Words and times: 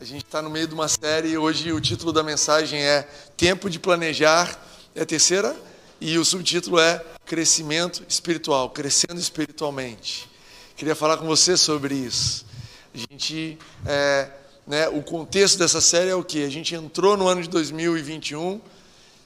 A 0.00 0.04
gente 0.04 0.24
está 0.24 0.40
no 0.40 0.48
meio 0.48 0.68
de 0.68 0.74
uma 0.74 0.86
série, 0.86 1.36
hoje 1.36 1.72
o 1.72 1.80
título 1.80 2.12
da 2.12 2.22
mensagem 2.22 2.80
é 2.80 3.02
Tempo 3.36 3.68
de 3.68 3.80
Planejar, 3.80 4.56
é 4.94 5.02
a 5.02 5.04
terceira, 5.04 5.56
e 6.00 6.16
o 6.16 6.24
subtítulo 6.24 6.78
é 6.78 7.04
Crescimento 7.26 8.04
Espiritual, 8.08 8.70
Crescendo 8.70 9.18
Espiritualmente. 9.18 10.30
Queria 10.76 10.94
falar 10.94 11.16
com 11.16 11.26
você 11.26 11.56
sobre 11.56 11.96
isso. 11.96 12.46
A 12.94 12.98
gente, 12.98 13.58
é, 13.84 14.30
né, 14.64 14.88
o 14.88 15.02
contexto 15.02 15.58
dessa 15.58 15.80
série 15.80 16.10
é 16.10 16.14
o 16.14 16.22
que? 16.22 16.44
A 16.44 16.48
gente 16.48 16.76
entrou 16.76 17.16
no 17.16 17.26
ano 17.26 17.42
de 17.42 17.48
2021, 17.48 18.60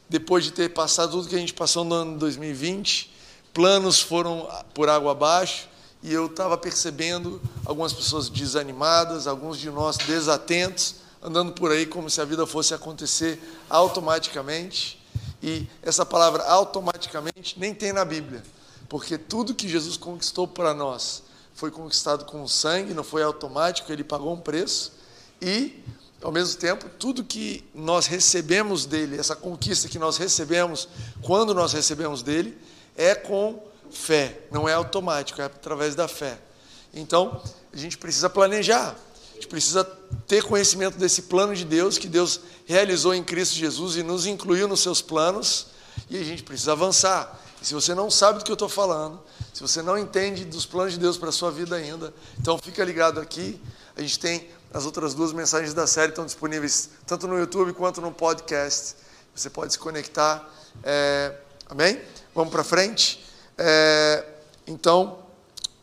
depois 0.09 0.43
de 0.43 0.53
ter 0.53 0.71
passado 0.71 1.11
tudo 1.11 1.29
que 1.29 1.37
a 1.37 1.39
gente 1.39 1.53
passou 1.53 1.85
no 1.85 1.95
ano 1.95 2.13
de 2.15 2.19
2020, 2.21 3.13
planos 3.53 4.01
foram 4.01 4.49
por 4.73 4.89
água 4.89 5.13
abaixo, 5.13 5.69
e 6.03 6.13
eu 6.13 6.27
estava 6.27 6.59
percebendo 6.59 7.41
algumas 7.65 7.93
pessoas 7.93 8.29
desanimadas, 8.29 9.27
alguns 9.27 9.59
de 9.59 9.71
nós 9.71 9.97
desatentos, 9.97 10.97
andando 11.23 11.53
por 11.53 11.71
aí 11.71 11.87
como 11.87 12.11
se 12.11 12.21
a 12.21 12.25
vida 12.25 12.45
fosse 12.45 12.75
acontecer 12.75 13.41
automaticamente. 13.71 15.01
E 15.41 15.67
essa 15.81 16.05
palavra 16.05 16.43
automaticamente 16.45 17.59
nem 17.59 17.73
tem 17.73 17.93
na 17.93 18.05
Bíblia, 18.05 18.43
porque 18.89 19.17
tudo 19.17 19.55
que 19.55 19.69
Jesus 19.69 19.97
conquistou 19.97 20.49
para 20.49 20.75
nós 20.75 21.23
foi 21.55 21.71
conquistado 21.71 22.25
com 22.25 22.47
sangue, 22.49 22.95
não 22.95 23.05
foi 23.05 23.23
automático, 23.23 23.93
ele 23.93 24.03
pagou 24.03 24.33
um 24.33 24.41
preço. 24.41 24.93
E, 25.41 25.85
ao 26.21 26.33
mesmo 26.33 26.59
tempo, 26.59 26.89
tudo 26.99 27.23
que 27.23 27.65
nós 27.73 28.07
recebemos 28.07 28.87
dele, 28.87 29.19
essa 29.19 29.37
conquista 29.37 29.89
que 29.89 29.99
nós 29.99 30.17
recebemos, 30.17 30.89
quando 31.23 31.55
nós 31.55 31.73
recebemos 31.73 32.23
dele, 32.23 32.57
é 32.97 33.15
com 33.15 33.63
fé, 33.93 34.41
não 34.51 34.69
é 34.69 34.75
automático, 34.75 35.41
é 35.41 35.45
através 35.45 35.95
da 35.95 36.09
fé. 36.09 36.39
Então, 36.93 37.43
a 37.73 37.77
gente 37.77 37.97
precisa 37.97 38.29
planejar, 38.29 38.97
a 39.31 39.35
gente 39.35 39.47
precisa 39.47 39.85
ter 40.27 40.43
conhecimento 40.43 40.99
desse 40.99 41.23
plano 41.23 41.55
de 41.55 41.65
Deus 41.65 41.99
que 41.99 42.09
Deus 42.09 42.41
realizou 42.67 43.15
em 43.15 43.23
Cristo 43.23 43.55
Jesus 43.55 43.97
e 43.97 44.03
nos 44.03 44.27
incluiu 44.27 44.69
nos 44.69 44.81
seus 44.81 45.01
planos, 45.01 45.69
e 46.09 46.19
a 46.19 46.25
gente 46.25 46.43
precisa 46.43 46.73
avançar. 46.73 47.41
E 47.61 47.67
se 47.67 47.75
você 47.75 47.95
não 47.95 48.11
sabe 48.11 48.41
do 48.41 48.45
que 48.45 48.51
eu 48.51 48.55
estou 48.55 48.69
falando, 48.69 49.23
se 49.55 49.61
você 49.61 49.83
não 49.83 49.97
entende 49.97 50.45
dos 50.45 50.67
planos 50.67 50.95
de 50.95 50.99
Deus 50.99 51.17
para 51.17 51.29
a 51.29 51.33
sua 51.33 51.51
vida 51.51 51.77
ainda, 51.77 52.13
então 52.41 52.59
fica 52.59 52.85
ligado 52.85 53.21
aqui. 53.21 53.61
A 53.97 54.01
gente 54.01 54.19
tem 54.19 54.49
as 54.73 54.87
outras 54.87 55.15
duas 55.15 55.33
mensagens 55.33 55.75
da 55.75 55.87
série 55.87 56.09
estão 56.11 56.25
disponíveis 56.25 56.91
tanto 57.07 57.29
no 57.29 57.39
YouTube 57.39 57.73
quanto 57.75 58.01
no 58.01 58.11
podcast. 58.11 58.97
Você 59.35 59.51
pode 59.51 59.75
se 59.75 59.79
conectar. 59.79 60.51
É, 60.83 61.35
amém? 61.69 62.01
Vamos 62.35 62.51
para 62.51 62.65
frente? 62.65 63.23
É, 63.59 64.25
então, 64.67 65.19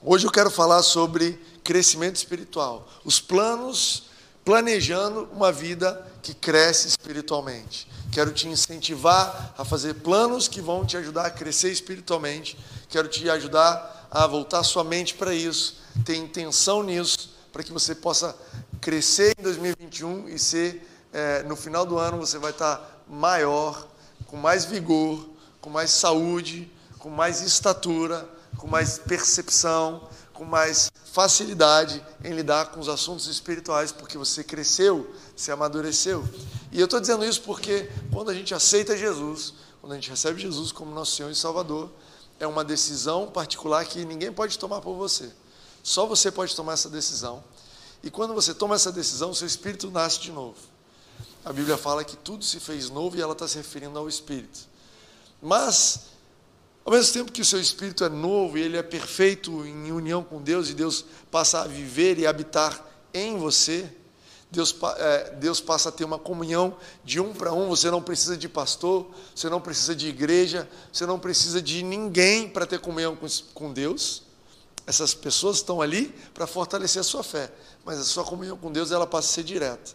hoje 0.02 0.26
eu 0.26 0.32
quero 0.32 0.50
falar 0.50 0.82
sobre 0.84 1.40
crescimento 1.64 2.16
espiritual. 2.16 2.88
Os 3.04 3.20
planos, 3.20 4.04
planejando 4.44 5.30
uma 5.32 5.52
vida 5.52 6.06
que 6.22 6.34
cresce 6.34 6.88
espiritualmente. 6.88 7.88
Quero 8.12 8.32
te 8.32 8.48
incentivar 8.48 9.54
a 9.58 9.64
fazer 9.64 9.96
planos 9.96 10.48
que 10.48 10.62
vão 10.62 10.86
te 10.86 10.98
ajudar 10.98 11.28
a 11.28 11.30
crescer 11.30 11.72
espiritualmente. 11.72 12.58
Quero 12.90 13.08
te 13.08 13.30
ajudar 13.30 14.08
a 14.10 14.26
voltar 14.26 14.64
sua 14.64 14.84
mente 14.84 15.14
para 15.14 15.34
isso, 15.34 15.78
ter 16.04 16.16
intenção 16.16 16.82
nisso, 16.82 17.36
para 17.54 17.64
que 17.64 17.72
você 17.72 17.94
possa 17.94 18.36
crescer 18.82 19.36
em 19.38 19.44
2021 19.44 20.30
e 20.30 20.40
ser, 20.40 20.88
é, 21.14 21.44
no 21.44 21.56
final 21.56 21.86
do 21.86 22.00
ano, 22.00 22.18
você 22.18 22.40
vai 22.40 22.52
estar 22.52 23.04
maior, 23.08 23.88
com 24.26 24.38
mais 24.38 24.66
vigor, 24.66 25.30
com 25.62 25.70
mais 25.70 25.92
saúde, 25.92 26.72
com 27.10 27.16
mais 27.16 27.42
estatura, 27.42 28.30
com 28.56 28.68
mais 28.68 29.00
percepção, 29.00 30.08
com 30.32 30.46
mais 30.46 30.92
facilidade 31.06 32.06
em 32.24 32.32
lidar 32.34 32.68
com 32.68 32.80
os 32.80 32.88
assuntos 32.88 33.26
espirituais, 33.26 33.92
porque 33.92 34.16
você 34.16 34.44
cresceu, 34.44 35.12
se 35.36 35.52
amadureceu. 35.52 36.24
E 36.72 36.80
eu 36.80 36.86
estou 36.86 37.00
dizendo 37.00 37.26
isso 37.26 37.42
porque 37.42 37.90
quando 38.14 38.30
a 38.30 38.34
gente 38.34 38.54
aceita 38.54 38.96
Jesus, 38.96 39.56
quando 39.82 39.94
a 39.94 39.96
gente 39.96 40.08
recebe 40.08 40.40
Jesus 40.40 40.72
como 40.72 40.94
nosso 40.94 41.16
Senhor 41.16 41.32
e 41.32 41.36
Salvador, 41.36 41.90
é 42.40 42.46
uma 42.46 42.64
decisão 42.64 43.26
particular 43.26 43.84
que 43.86 44.06
ninguém 44.06 44.32
pode 44.32 44.60
tomar 44.60 44.80
por 44.80 44.94
você. 44.96 45.32
Só 45.82 46.06
você 46.06 46.30
pode 46.30 46.56
tomar 46.56 46.74
essa 46.74 46.90
decisão. 46.90 47.44
E 48.04 48.12
quando 48.12 48.36
você 48.36 48.54
toma 48.54 48.76
essa 48.76 48.92
decisão, 48.92 49.34
seu 49.34 49.48
espírito 49.48 49.90
nasce 49.90 50.20
de 50.20 50.32
novo. 50.32 50.58
A 51.44 51.52
Bíblia 51.52 51.76
fala 51.76 52.04
que 52.04 52.16
tudo 52.16 52.46
se 52.46 52.60
fez 52.60 52.92
novo 52.92 53.18
e 53.18 53.22
ela 53.22 53.34
está 53.34 53.48
se 53.48 53.58
referindo 53.58 53.98
ao 53.98 54.08
espírito. 54.08 54.60
Mas 55.42 56.10
ao 56.86 56.94
mesmo 56.94 57.14
tempo 57.14 57.32
que 57.32 57.42
o 57.42 57.46
seu 57.46 57.60
espírito 57.60 58.04
é 58.04 58.10
novo 58.10 58.58
e 58.58 58.62
ele 58.62 58.78
é 58.78 58.84
perfeito 58.84 59.66
em 59.66 59.92
união 59.92 60.24
com 60.24 60.42
Deus 60.42 60.70
e 60.70 60.74
Deus 60.74 61.06
passa 61.30 61.62
a 61.62 61.68
viver 61.68 62.18
e 62.18 62.26
habitar 62.26 62.86
em 63.14 63.38
você, 63.38 63.90
Deus, 64.52 64.76
é, 64.98 65.36
Deus 65.36 65.62
passa 65.62 65.90
a 65.90 65.92
ter 65.92 66.04
uma 66.04 66.18
comunhão 66.18 66.76
de 67.04 67.20
um 67.20 67.34
para 67.34 67.54
um. 67.54 67.70
Você 67.70 67.92
não 67.92 68.02
precisa 68.02 68.36
de 68.36 68.50
pastor, 68.50 69.08
você 69.36 69.48
não 69.50 69.62
precisa 69.62 69.96
de 69.96 70.08
igreja, 70.08 70.68
você 70.92 71.06
não 71.06 71.20
precisa 71.20 71.62
de 71.62 71.84
ninguém 71.84 72.50
para 72.50 72.66
ter 72.66 72.80
comunhão 72.80 73.16
com, 73.16 73.28
com 73.54 73.72
Deus. 73.72 74.24
Essas 74.88 75.14
pessoas 75.14 75.58
estão 75.58 75.82
ali 75.82 76.16
para 76.34 76.48
fortalecer 76.48 77.00
a 77.00 77.04
sua 77.04 77.24
fé, 77.24 77.52
mas 77.86 78.00
a 78.00 78.04
sua 78.04 78.24
comunhão 78.24 78.58
com 78.58 78.72
Deus 78.72 78.92
ela 78.92 79.06
passa 79.06 79.30
a 79.30 79.34
ser 79.34 79.44
direta. 79.44 79.92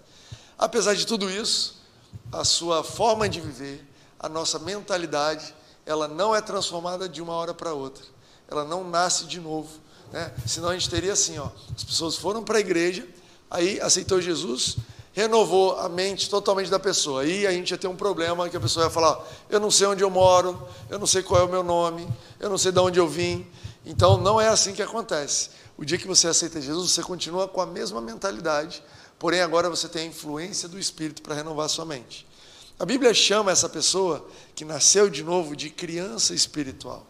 Apesar 0.56 0.94
de 0.94 1.04
tudo 1.04 1.28
isso, 1.28 1.82
a 2.30 2.44
sua 2.44 2.84
forma 2.84 3.28
de 3.28 3.40
viver, 3.40 3.84
a 4.20 4.28
nossa 4.28 4.60
mentalidade, 4.60 5.52
ela 5.86 6.08
não 6.08 6.34
é 6.34 6.40
transformada 6.40 7.08
de 7.08 7.20
uma 7.20 7.34
hora 7.34 7.52
para 7.52 7.72
outra. 7.72 8.04
Ela 8.48 8.64
não 8.64 8.88
nasce 8.88 9.24
de 9.24 9.40
novo. 9.40 9.68
Né? 10.12 10.32
Senão 10.46 10.68
a 10.68 10.74
gente 10.74 10.88
teria 10.88 11.12
assim, 11.12 11.38
ó, 11.38 11.48
as 11.74 11.84
pessoas 11.84 12.16
foram 12.16 12.42
para 12.42 12.58
a 12.58 12.60
igreja, 12.60 13.06
aí 13.50 13.80
aceitou 13.80 14.20
Jesus, 14.20 14.76
renovou 15.12 15.78
a 15.78 15.88
mente 15.88 16.28
totalmente 16.28 16.70
da 16.70 16.78
pessoa. 16.78 17.22
Aí 17.22 17.46
a 17.46 17.52
gente 17.52 17.70
ia 17.70 17.78
ter 17.78 17.88
um 17.88 17.96
problema 17.96 18.48
que 18.48 18.56
a 18.56 18.60
pessoa 18.60 18.86
ia 18.86 18.90
falar: 18.90 19.24
eu 19.48 19.60
não 19.60 19.70
sei 19.70 19.86
onde 19.86 20.02
eu 20.02 20.10
moro, 20.10 20.60
eu 20.90 20.98
não 20.98 21.06
sei 21.06 21.22
qual 21.22 21.40
é 21.40 21.44
o 21.44 21.48
meu 21.48 21.62
nome, 21.62 22.06
eu 22.38 22.50
não 22.50 22.58
sei 22.58 22.72
de 22.72 22.80
onde 22.80 22.98
eu 22.98 23.08
vim. 23.08 23.46
Então 23.86 24.16
não 24.16 24.40
é 24.40 24.48
assim 24.48 24.74
que 24.74 24.82
acontece. 24.82 25.50
O 25.76 25.84
dia 25.84 25.98
que 25.98 26.06
você 26.06 26.28
aceita 26.28 26.60
Jesus, 26.60 26.92
você 26.92 27.02
continua 27.02 27.48
com 27.48 27.60
a 27.60 27.66
mesma 27.66 28.00
mentalidade, 28.00 28.82
porém 29.18 29.40
agora 29.40 29.68
você 29.68 29.88
tem 29.88 30.02
a 30.02 30.06
influência 30.06 30.68
do 30.68 30.78
Espírito 30.78 31.22
para 31.22 31.34
renovar 31.34 31.66
a 31.66 31.68
sua 31.68 31.84
mente. 31.84 32.26
A 32.78 32.84
Bíblia 32.84 33.14
chama 33.14 33.52
essa 33.52 33.68
pessoa 33.68 34.26
que 34.54 34.64
nasceu 34.64 35.08
de 35.08 35.22
novo 35.22 35.54
de 35.54 35.70
criança 35.70 36.34
espiritual. 36.34 37.06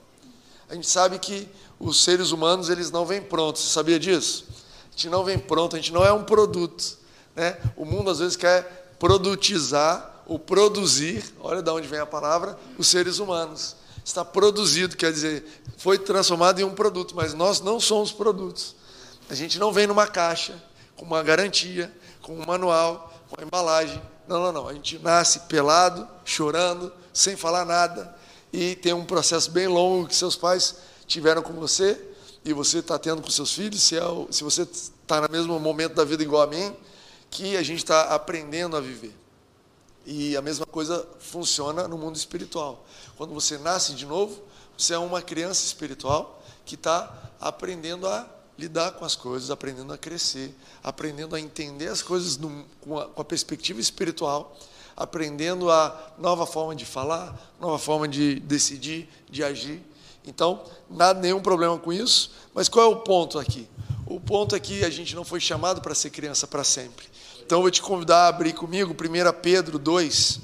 A 0.68 0.74
gente 0.74 0.88
sabe 0.88 1.18
que 1.18 1.48
os 1.78 2.02
seres 2.02 2.32
humanos 2.32 2.68
eles 2.68 2.90
não 2.90 3.06
vêm 3.06 3.22
prontos. 3.22 3.62
Você 3.62 3.72
sabia 3.72 3.98
disso? 3.98 4.46
A 4.88 4.90
gente 4.90 5.08
não 5.08 5.24
vem 5.24 5.38
pronto, 5.38 5.74
a 5.74 5.78
gente 5.78 5.92
não 5.92 6.04
é 6.04 6.12
um 6.12 6.22
produto. 6.22 6.98
Né? 7.34 7.58
O 7.76 7.84
mundo 7.84 8.10
às 8.10 8.18
vezes 8.18 8.36
quer 8.36 8.94
produtizar 8.98 10.22
ou 10.26 10.38
produzir, 10.38 11.24
olha 11.40 11.62
de 11.62 11.70
onde 11.70 11.88
vem 11.88 11.98
a 11.98 12.06
palavra, 12.06 12.58
os 12.78 12.86
seres 12.86 13.18
humanos. 13.18 13.76
Está 14.04 14.22
produzido, 14.22 14.96
quer 14.96 15.12
dizer, 15.12 15.44
foi 15.78 15.98
transformado 15.98 16.60
em 16.60 16.64
um 16.64 16.74
produto, 16.74 17.16
mas 17.16 17.32
nós 17.32 17.60
não 17.60 17.80
somos 17.80 18.12
produtos. 18.12 18.76
A 19.30 19.34
gente 19.34 19.58
não 19.58 19.72
vem 19.72 19.86
numa 19.86 20.06
caixa, 20.06 20.62
com 20.94 21.06
uma 21.06 21.22
garantia, 21.22 21.90
com 22.20 22.34
um 22.34 22.44
manual, 22.44 23.12
com 23.30 23.40
a 23.40 23.44
embalagem. 23.44 24.00
Não, 24.26 24.40
não, 24.40 24.52
não. 24.52 24.68
A 24.68 24.72
gente 24.72 24.98
nasce 24.98 25.40
pelado, 25.40 26.08
chorando, 26.24 26.92
sem 27.12 27.36
falar 27.36 27.64
nada, 27.64 28.14
e 28.52 28.76
tem 28.76 28.92
um 28.92 29.04
processo 29.04 29.50
bem 29.50 29.66
longo 29.66 30.08
que 30.08 30.14
seus 30.14 30.36
pais 30.36 30.76
tiveram 31.06 31.42
com 31.42 31.52
você, 31.52 32.00
e 32.44 32.52
você 32.52 32.78
está 32.78 32.98
tendo 32.98 33.22
com 33.22 33.30
seus 33.30 33.52
filhos, 33.52 33.82
se, 33.82 33.96
é, 33.96 34.02
se 34.30 34.44
você 34.44 34.62
está 34.62 35.20
no 35.20 35.28
mesmo 35.30 35.58
momento 35.58 35.94
da 35.94 36.04
vida 36.04 36.22
igual 36.22 36.42
a 36.42 36.46
mim, 36.46 36.74
que 37.30 37.56
a 37.56 37.62
gente 37.62 37.78
está 37.78 38.14
aprendendo 38.14 38.76
a 38.76 38.80
viver. 38.80 39.14
E 40.06 40.36
a 40.36 40.42
mesma 40.42 40.66
coisa 40.66 41.06
funciona 41.18 41.88
no 41.88 41.96
mundo 41.96 42.16
espiritual. 42.16 42.84
Quando 43.16 43.32
você 43.32 43.56
nasce 43.56 43.94
de 43.94 44.04
novo, 44.04 44.42
você 44.76 44.94
é 44.94 44.98
uma 44.98 45.22
criança 45.22 45.64
espiritual 45.64 46.42
que 46.66 46.74
está 46.74 47.32
aprendendo 47.40 48.06
a 48.06 48.28
lidar 48.58 48.92
com 48.92 49.04
as 49.04 49.16
coisas, 49.16 49.50
aprendendo 49.50 49.92
a 49.92 49.98
crescer, 49.98 50.54
aprendendo 50.82 51.34
a 51.34 51.40
entender 51.40 51.88
as 51.88 52.02
coisas 52.02 52.36
no, 52.36 52.64
com, 52.80 52.98
a, 52.98 53.06
com, 53.06 53.20
a, 53.20 53.24
perspectiva 53.24 53.80
espiritual, 53.80 54.56
aprendendo 54.96 55.70
a 55.70 56.12
nova 56.18 56.46
forma 56.46 56.74
de 56.74 56.84
falar, 56.84 57.36
nova 57.60 57.78
forma 57.78 58.06
de 58.06 58.36
decidir, 58.40 59.08
de 59.28 59.42
agir. 59.42 59.82
Então, 60.26 60.62
nada, 60.88 61.20
nenhum 61.20 61.40
problema 61.40 61.78
com 61.78 61.92
isso. 61.92 62.30
Mas 62.54 62.68
qual 62.68 62.90
é 62.90 62.94
o 62.94 63.00
ponto 63.00 63.38
aqui? 63.38 63.68
O 64.06 64.20
ponto 64.20 64.54
é 64.54 64.60
que 64.60 64.84
a 64.84 64.90
gente 64.90 65.14
não 65.14 65.24
foi 65.24 65.40
chamado 65.40 65.80
para 65.80 65.94
ser 65.94 66.10
criança 66.10 66.46
para 66.46 66.62
sempre. 66.62 67.06
Então, 67.44 67.58
eu 67.58 67.62
vou 67.62 67.70
te 67.70 67.82
convidar 67.82 68.24
a 68.24 68.28
abrir 68.28 68.54
comigo 68.54 68.92
1 68.94 69.40
Pedro 69.42 69.78
2. 69.78 70.40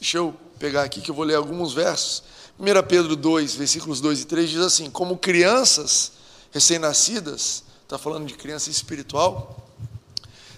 Deixa 0.00 0.18
eu 0.18 0.34
pegar 0.58 0.82
aqui 0.82 1.00
que 1.00 1.10
eu 1.10 1.14
vou 1.14 1.24
ler 1.24 1.36
alguns 1.36 1.72
versos. 1.72 2.24
1 2.58 2.64
Pedro 2.88 3.16
2, 3.16 3.54
versículos 3.54 4.00
2 4.02 4.22
e 4.22 4.24
3 4.26 4.50
diz 4.50 4.60
assim: 4.60 4.90
Como 4.90 5.16
crianças 5.16 6.19
recém-nascidas, 6.50 7.64
está 7.82 7.98
falando 7.98 8.26
de 8.26 8.34
criança 8.34 8.70
espiritual, 8.70 9.68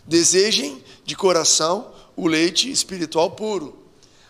desejem 0.07 0.83
de 1.05 1.17
coração 1.17 1.93
o 2.17 2.27
leite 2.27 2.71
espiritual 2.71 3.31
puro. 3.31 3.79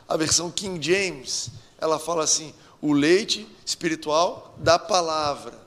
A 0.08 0.16
versão 0.16 0.50
King 0.50 0.84
James, 0.84 1.50
ela 1.78 1.98
fala 1.98 2.24
assim: 2.24 2.54
o 2.80 2.92
leite 2.92 3.48
espiritual 3.64 4.54
da 4.58 4.78
palavra. 4.78 5.60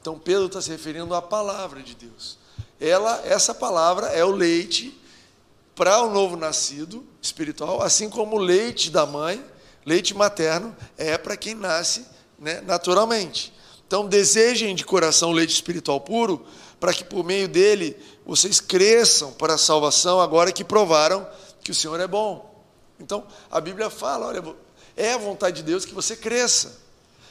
Então 0.00 0.18
Pedro 0.18 0.46
está 0.46 0.62
se 0.62 0.70
referindo 0.70 1.14
à 1.14 1.20
palavra 1.20 1.82
de 1.82 1.94
Deus. 1.94 2.38
Ela, 2.80 3.20
essa 3.24 3.54
palavra 3.54 4.06
é 4.08 4.24
o 4.24 4.30
leite 4.30 4.98
para 5.74 6.02
o 6.02 6.10
novo 6.10 6.36
nascido 6.36 7.06
espiritual, 7.20 7.82
assim 7.82 8.08
como 8.08 8.36
o 8.36 8.38
leite 8.38 8.90
da 8.90 9.06
mãe, 9.06 9.44
leite 9.84 10.14
materno, 10.14 10.76
é 10.96 11.16
para 11.16 11.36
quem 11.36 11.54
nasce 11.54 12.06
né, 12.38 12.60
naturalmente. 12.62 13.52
Então, 13.90 14.06
desejem 14.06 14.72
de 14.72 14.84
coração 14.84 15.32
leite 15.32 15.52
espiritual 15.52 16.00
puro, 16.00 16.46
para 16.78 16.94
que 16.94 17.02
por 17.02 17.24
meio 17.24 17.48
dele 17.48 17.96
vocês 18.24 18.60
cresçam 18.60 19.32
para 19.32 19.54
a 19.54 19.58
salvação, 19.58 20.20
agora 20.20 20.52
que 20.52 20.62
provaram 20.62 21.28
que 21.60 21.72
o 21.72 21.74
Senhor 21.74 21.98
é 21.98 22.06
bom. 22.06 22.64
Então, 23.00 23.26
a 23.50 23.60
Bíblia 23.60 23.90
fala: 23.90 24.28
olha, 24.28 24.44
é 24.96 25.14
a 25.14 25.18
vontade 25.18 25.56
de 25.56 25.62
Deus 25.64 25.84
que 25.84 25.92
você 25.92 26.14
cresça. 26.14 26.78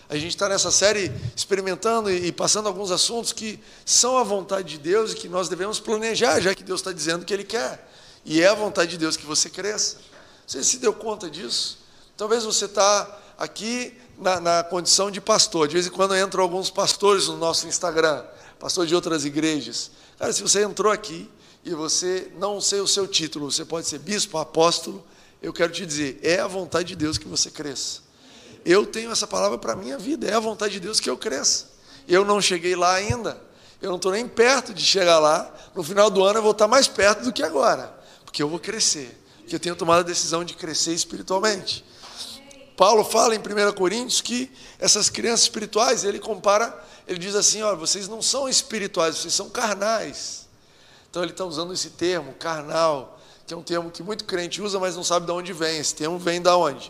A 0.10 0.18
gente 0.18 0.32
está 0.32 0.50
nessa 0.50 0.70
série 0.70 1.10
experimentando 1.34 2.12
e 2.12 2.30
passando 2.30 2.68
alguns 2.68 2.92
assuntos 2.92 3.32
que 3.32 3.58
são 3.86 4.18
a 4.18 4.24
vontade 4.24 4.68
de 4.68 4.80
Deus 4.80 5.14
e 5.14 5.16
que 5.16 5.30
nós 5.30 5.48
devemos 5.48 5.80
planejar, 5.80 6.42
já 6.42 6.54
que 6.54 6.62
Deus 6.62 6.82
está 6.82 6.92
dizendo 6.92 7.24
que 7.24 7.34
Ele 7.34 7.46
quer. 7.46 7.90
E 8.26 8.42
é 8.42 8.48
a 8.50 8.54
vontade 8.54 8.92
de 8.92 8.98
Deus 8.98 9.16
que 9.16 9.26
você 9.26 9.50
cresça. 9.50 10.00
Você 10.46 10.62
se 10.62 10.80
deu 10.80 10.92
conta 10.92 11.30
disso? 11.30 11.78
Talvez 12.18 12.44
você 12.44 12.66
está 12.66 13.18
aqui 13.38 13.98
na, 14.20 14.40
na, 14.40 14.64
condição 14.64 15.10
de 15.10 15.22
pastor. 15.22 15.68
De 15.68 15.74
vez 15.74 15.88
em 15.88 15.90
quando 15.90 16.16
entram 16.16 16.44
alguns 16.44 16.70
pastores 16.70 17.28
no 17.28 17.38
nosso 17.38 17.68
Instagram, 17.68 18.24
pastor 18.60 18.86
de 18.86 18.94
outras 18.94 19.26
igrejas. 19.26 19.92
Cara, 20.18 20.34
se 20.34 20.42
você 20.42 20.64
entrou 20.64 20.92
aqui 20.92 21.30
e 21.64 21.74
você 21.74 22.32
não 22.38 22.60
sei 22.60 22.82
o 22.82 22.88
seu 22.88 23.08
título, 23.08 23.52
você 23.52 23.66
pode 23.66 23.88
ser 23.88 24.00
bispo, 24.00 24.38
apóstolo, 24.38 25.04
eu 25.42 25.54
quero 25.54 25.72
te 25.72 25.86
dizer, 25.86 26.20
é 26.22 26.40
a 26.40 26.48
vontade 26.48 26.90
de 26.90 26.96
Deus 26.96 27.18
que 27.18 27.28
você 27.28 27.50
cresça. 27.50 28.02
Eu 28.66 28.86
tenho 28.86 29.12
essa 29.12 29.26
palavra 29.26 29.58
para 29.58 29.74
a 29.74 29.76
minha 29.76 29.98
vida, 29.98 30.28
é 30.28 30.34
a 30.34 30.40
vontade 30.40 30.74
de 30.74 30.80
Deus 30.82 31.00
que 31.00 31.10
eu 31.10 31.18
cresça. 31.18 31.68
Eu 32.08 32.26
não 32.26 32.42
cheguei 32.42 32.76
lá 32.76 32.94
ainda, 32.94 33.42
eu 33.82 33.90
não 33.90 33.96
estou 33.96 34.12
nem 34.12 34.28
perto 34.28 34.74
de 34.74 34.84
chegar 34.84 35.20
lá. 35.20 35.54
No 35.74 35.84
final 35.84 36.10
do 36.10 36.24
ano 36.24 36.40
eu 36.40 36.44
vou 36.44 36.52
estar 36.52 36.68
mais 36.68 36.88
perto 36.88 37.24
do 37.24 37.32
que 37.32 37.42
agora, 37.42 37.94
porque 38.26 38.44
eu 38.44 38.50
vou 38.50 38.60
crescer, 38.60 39.18
porque 39.40 39.56
eu 39.56 39.60
tenho 39.60 39.76
tomado 39.76 40.00
a 40.00 40.04
decisão 40.04 40.44
de 40.44 40.54
crescer 40.56 40.94
espiritualmente. 40.94 41.86
Paulo 42.80 43.04
fala 43.04 43.36
em 43.36 43.40
1 43.40 43.74
Coríntios 43.74 44.22
que 44.22 44.50
essas 44.80 45.10
crianças 45.10 45.42
espirituais, 45.42 46.06
ele 46.06 46.18
compara, 46.18 46.82
ele 47.06 47.20
diz 47.20 47.36
assim: 47.36 47.62
olha, 47.62 47.76
vocês 47.76 48.08
não 48.08 48.22
são 48.22 48.48
espirituais, 48.48 49.18
vocês 49.18 49.34
são 49.34 49.50
carnais. 49.50 50.48
Então 51.10 51.22
ele 51.22 51.34
está 51.34 51.44
usando 51.44 51.74
esse 51.74 51.90
termo, 51.90 52.32
carnal, 52.36 53.20
que 53.46 53.54
é 53.54 53.58
um 53.58 53.62
termo 53.62 53.92
que 53.92 54.02
muito 54.02 54.24
crente 54.24 54.62
usa, 54.62 54.80
mas 54.80 54.96
não 54.96 55.04
sabe 55.04 55.26
de 55.26 55.32
onde 55.34 55.52
vem. 55.52 55.78
Esse 55.78 55.94
termo 55.94 56.18
vem 56.18 56.42
da 56.42 56.56
onde? 56.56 56.90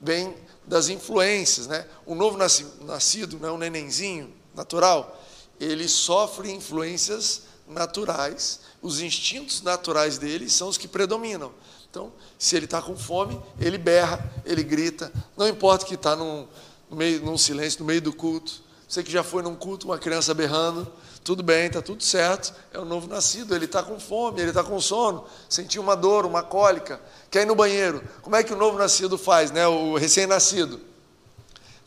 Vem 0.00 0.34
das 0.64 0.88
influências, 0.88 1.66
né? 1.66 1.86
O 2.06 2.14
novo 2.14 2.38
nascido, 2.38 3.38
né, 3.38 3.50
um 3.50 3.58
nenenzinho 3.58 4.32
natural, 4.54 5.22
ele 5.60 5.86
sofre 5.86 6.50
influências 6.50 7.42
naturais, 7.68 8.60
os 8.80 9.00
instintos 9.00 9.60
naturais 9.60 10.16
dele 10.16 10.48
são 10.48 10.68
os 10.68 10.78
que 10.78 10.88
predominam. 10.88 11.52
Então, 11.96 12.12
se 12.38 12.54
ele 12.54 12.66
está 12.66 12.82
com 12.82 12.94
fome, 12.94 13.40
ele 13.58 13.78
berra, 13.78 14.22
ele 14.44 14.62
grita, 14.62 15.10
não 15.34 15.48
importa 15.48 15.86
que 15.86 15.94
está 15.94 16.14
num, 16.14 16.46
meio, 16.90 17.24
num 17.24 17.38
silêncio, 17.38 17.80
no 17.80 17.86
meio 17.86 18.02
do 18.02 18.12
culto. 18.12 18.60
Você 18.86 19.02
que 19.02 19.10
já 19.10 19.22
foi 19.24 19.42
num 19.42 19.56
culto, 19.56 19.86
uma 19.86 19.96
criança 19.96 20.34
berrando, 20.34 20.86
tudo 21.24 21.42
bem, 21.42 21.68
está 21.68 21.80
tudo 21.80 22.04
certo, 22.04 22.54
é 22.70 22.78
o 22.78 22.84
novo 22.84 23.08
nascido, 23.08 23.56
ele 23.56 23.64
está 23.64 23.82
com 23.82 23.98
fome, 23.98 24.42
ele 24.42 24.50
está 24.50 24.62
com 24.62 24.78
sono, 24.78 25.24
sentiu 25.48 25.80
uma 25.80 25.96
dor, 25.96 26.26
uma 26.26 26.42
cólica, 26.42 27.00
quer 27.30 27.44
ir 27.44 27.46
no 27.46 27.54
banheiro. 27.54 28.04
Como 28.20 28.36
é 28.36 28.42
que 28.42 28.52
o 28.52 28.56
novo 28.56 28.76
nascido 28.76 29.16
faz, 29.16 29.50
né? 29.50 29.66
o 29.66 29.96
recém-nascido? 29.96 30.78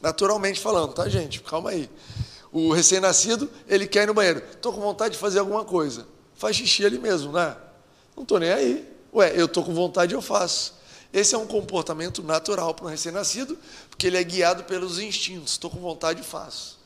Naturalmente 0.01 0.59
falando, 0.59 0.91
tá, 0.91 1.07
gente? 1.07 1.39
Calma 1.41 1.69
aí. 1.69 1.87
O 2.51 2.73
recém-nascido, 2.73 3.47
ele 3.67 3.85
quer 3.85 4.05
ir 4.05 4.07
no 4.07 4.15
banheiro. 4.15 4.41
Estou 4.53 4.73
com 4.73 4.81
vontade 4.81 5.13
de 5.13 5.19
fazer 5.19 5.37
alguma 5.37 5.63
coisa. 5.63 6.07
Faz 6.33 6.55
xixi 6.55 6.83
ali 6.83 6.97
mesmo, 6.97 7.31
né? 7.31 7.55
Não 8.15 8.23
estou 8.23 8.39
nem 8.39 8.51
aí. 8.51 8.98
Ué, 9.13 9.33
eu 9.35 9.45
estou 9.45 9.63
com 9.63 9.73
vontade, 9.73 10.13
eu 10.13 10.21
faço. 10.21 10.73
Esse 11.11 11.33
é 11.33 11.37
um 11.37 11.47
comportamento 11.47 12.21
natural 12.21 12.73
para 12.73 12.85
um 12.85 12.89
recém-nascido, 12.89 13.57
porque 13.89 14.07
ele 14.07 14.17
é 14.17 14.23
guiado 14.23 14.63
pelos 14.63 14.99
instintos. 14.99 15.53
Estou 15.53 15.69
com 15.69 15.79
vontade, 15.79 16.21
faço. 16.21 16.77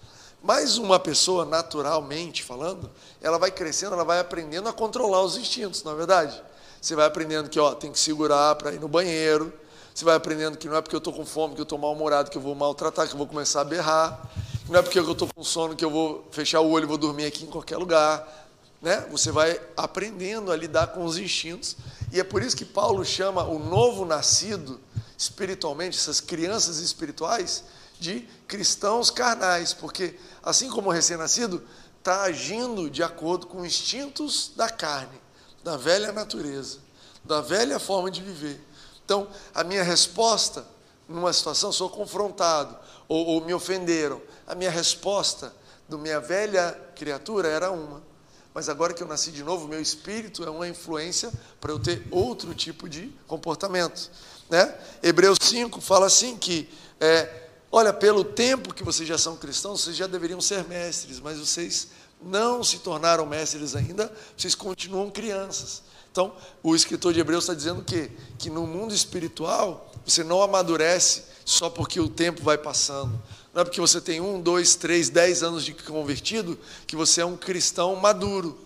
Mas 0.41 0.77
uma 0.77 0.99
pessoa, 0.99 1.45
naturalmente 1.45 2.43
falando, 2.43 2.89
ela 3.21 3.37
vai 3.37 3.51
crescendo, 3.51 3.93
ela 3.93 4.03
vai 4.03 4.19
aprendendo 4.19 4.67
a 4.67 4.73
controlar 4.73 5.21
os 5.21 5.37
instintos, 5.37 5.83
não 5.83 5.93
é 5.93 5.95
verdade? 5.95 6.41
Você 6.81 6.95
vai 6.95 7.05
aprendendo 7.05 7.49
que 7.49 7.59
ó, 7.59 7.73
tem 7.73 7.91
que 7.91 7.99
segurar 7.99 8.55
para 8.55 8.73
ir 8.73 8.79
no 8.79 8.89
banheiro. 8.89 9.53
Você 9.95 10.03
vai 10.03 10.15
aprendendo 10.15 10.57
que 10.57 10.67
não 10.67 10.75
é 10.75 10.81
porque 10.81 10.95
eu 10.95 10.97
estou 10.97 11.13
com 11.13 11.25
fome, 11.25 11.55
que 11.55 11.61
eu 11.61 11.63
estou 11.63 11.77
mal-humorado, 11.77 12.29
que 12.29 12.37
eu 12.37 12.41
vou 12.41 12.53
maltratar, 12.55 13.07
que 13.07 13.13
eu 13.13 13.17
vou 13.17 13.27
começar 13.27 13.61
a 13.61 13.63
berrar. 13.63 14.29
Não 14.67 14.79
é 14.79 14.81
porque 14.81 14.99
eu 14.99 15.09
estou 15.09 15.29
com 15.33 15.43
sono 15.43 15.77
que 15.77 15.85
eu 15.85 15.89
vou 15.89 16.27
fechar 16.31 16.59
o 16.59 16.69
olho 16.69 16.83
e 16.83 16.87
vou 16.87 16.97
dormir 16.97 17.25
aqui 17.25 17.45
em 17.45 17.47
qualquer 17.47 17.77
lugar. 17.77 18.42
Né? 18.83 18.99
Você 19.09 19.31
vai 19.31 19.57
aprendendo 19.77 20.51
a 20.51 20.57
lidar 20.57 20.87
com 20.87 21.05
os 21.05 21.17
instintos 21.17 21.77
e 22.11 22.19
é 22.19 22.23
por 22.23 22.43
isso 22.43 22.57
que 22.57 22.65
Paulo 22.65 23.05
chama 23.05 23.45
o 23.45 23.57
novo 23.57 24.03
nascido, 24.03 24.77
espiritualmente, 25.17 25.97
essas 25.97 26.19
crianças 26.19 26.79
espirituais, 26.79 27.63
de 27.97 28.27
cristãos 28.45 29.09
carnais, 29.09 29.73
porque 29.73 30.19
assim 30.43 30.69
como 30.69 30.89
o 30.89 30.91
recém-nascido, 30.91 31.63
está 31.97 32.23
agindo 32.23 32.89
de 32.89 33.01
acordo 33.01 33.47
com 33.47 33.65
instintos 33.65 34.51
da 34.53 34.69
carne, 34.69 35.21
da 35.63 35.77
velha 35.77 36.11
natureza, 36.11 36.79
da 37.23 37.39
velha 37.39 37.79
forma 37.79 38.11
de 38.11 38.21
viver. 38.21 38.61
Então, 39.05 39.29
a 39.55 39.63
minha 39.63 39.83
resposta 39.83 40.67
numa 41.07 41.31
situação, 41.31 41.71
sou 41.71 41.89
confrontado, 41.89 42.77
ou, 43.07 43.25
ou 43.27 43.45
me 43.45 43.53
ofenderam, 43.53 44.21
a 44.45 44.53
minha 44.53 44.71
resposta 44.71 45.53
da 45.87 45.97
minha 45.97 46.19
velha 46.19 46.77
criatura 46.95 47.47
era 47.47 47.71
uma 47.71 48.12
mas 48.53 48.69
agora 48.69 48.93
que 48.93 49.01
eu 49.01 49.07
nasci 49.07 49.31
de 49.31 49.43
novo, 49.43 49.67
meu 49.67 49.81
espírito 49.81 50.43
é 50.43 50.49
uma 50.49 50.67
influência 50.67 51.31
para 51.59 51.71
eu 51.71 51.79
ter 51.79 52.05
outro 52.11 52.53
tipo 52.53 52.87
de 52.87 53.11
comportamento. 53.27 54.11
Né? 54.49 54.73
Hebreus 55.01 55.39
5 55.41 55.81
fala 55.81 56.05
assim 56.05 56.37
que, 56.37 56.69
é, 56.99 57.47
olha, 57.71 57.91
pelo 57.91 58.23
tempo 58.23 58.73
que 58.73 58.83
vocês 58.83 59.07
já 59.07 59.17
são 59.17 59.35
cristãos, 59.35 59.81
vocês 59.81 59.95
já 59.95 60.05
deveriam 60.05 60.39
ser 60.39 60.63
mestres, 60.65 61.19
mas 61.19 61.39
vocês 61.39 61.87
não 62.21 62.63
se 62.63 62.79
tornaram 62.79 63.25
mestres 63.25 63.75
ainda, 63.75 64.11
vocês 64.37 64.53
continuam 64.53 65.09
crianças. 65.09 65.81
Então, 66.11 66.31
o 66.61 66.75
escritor 66.75 67.11
de 67.11 67.19
Hebreus 67.19 67.45
está 67.45 67.55
dizendo 67.55 67.83
que, 67.83 68.11
que 68.37 68.49
no 68.49 68.67
mundo 68.67 68.93
espiritual, 68.93 69.91
você 70.05 70.23
não 70.23 70.43
amadurece 70.43 71.23
só 71.43 71.71
porque 71.71 71.99
o 71.99 72.07
tempo 72.07 72.43
vai 72.43 72.57
passando. 72.57 73.19
Não 73.53 73.61
é 73.61 73.63
porque 73.63 73.79
você 73.79 74.01
tem 74.01 74.19
um, 74.19 74.41
dois, 74.41 74.75
três, 74.75 75.09
dez 75.09 75.43
anos 75.43 75.63
de 75.63 75.73
convertido 75.73 76.57
que 76.87 76.95
você 76.95 77.21
é 77.21 77.25
um 77.25 77.37
cristão 77.37 77.95
maduro. 77.95 78.57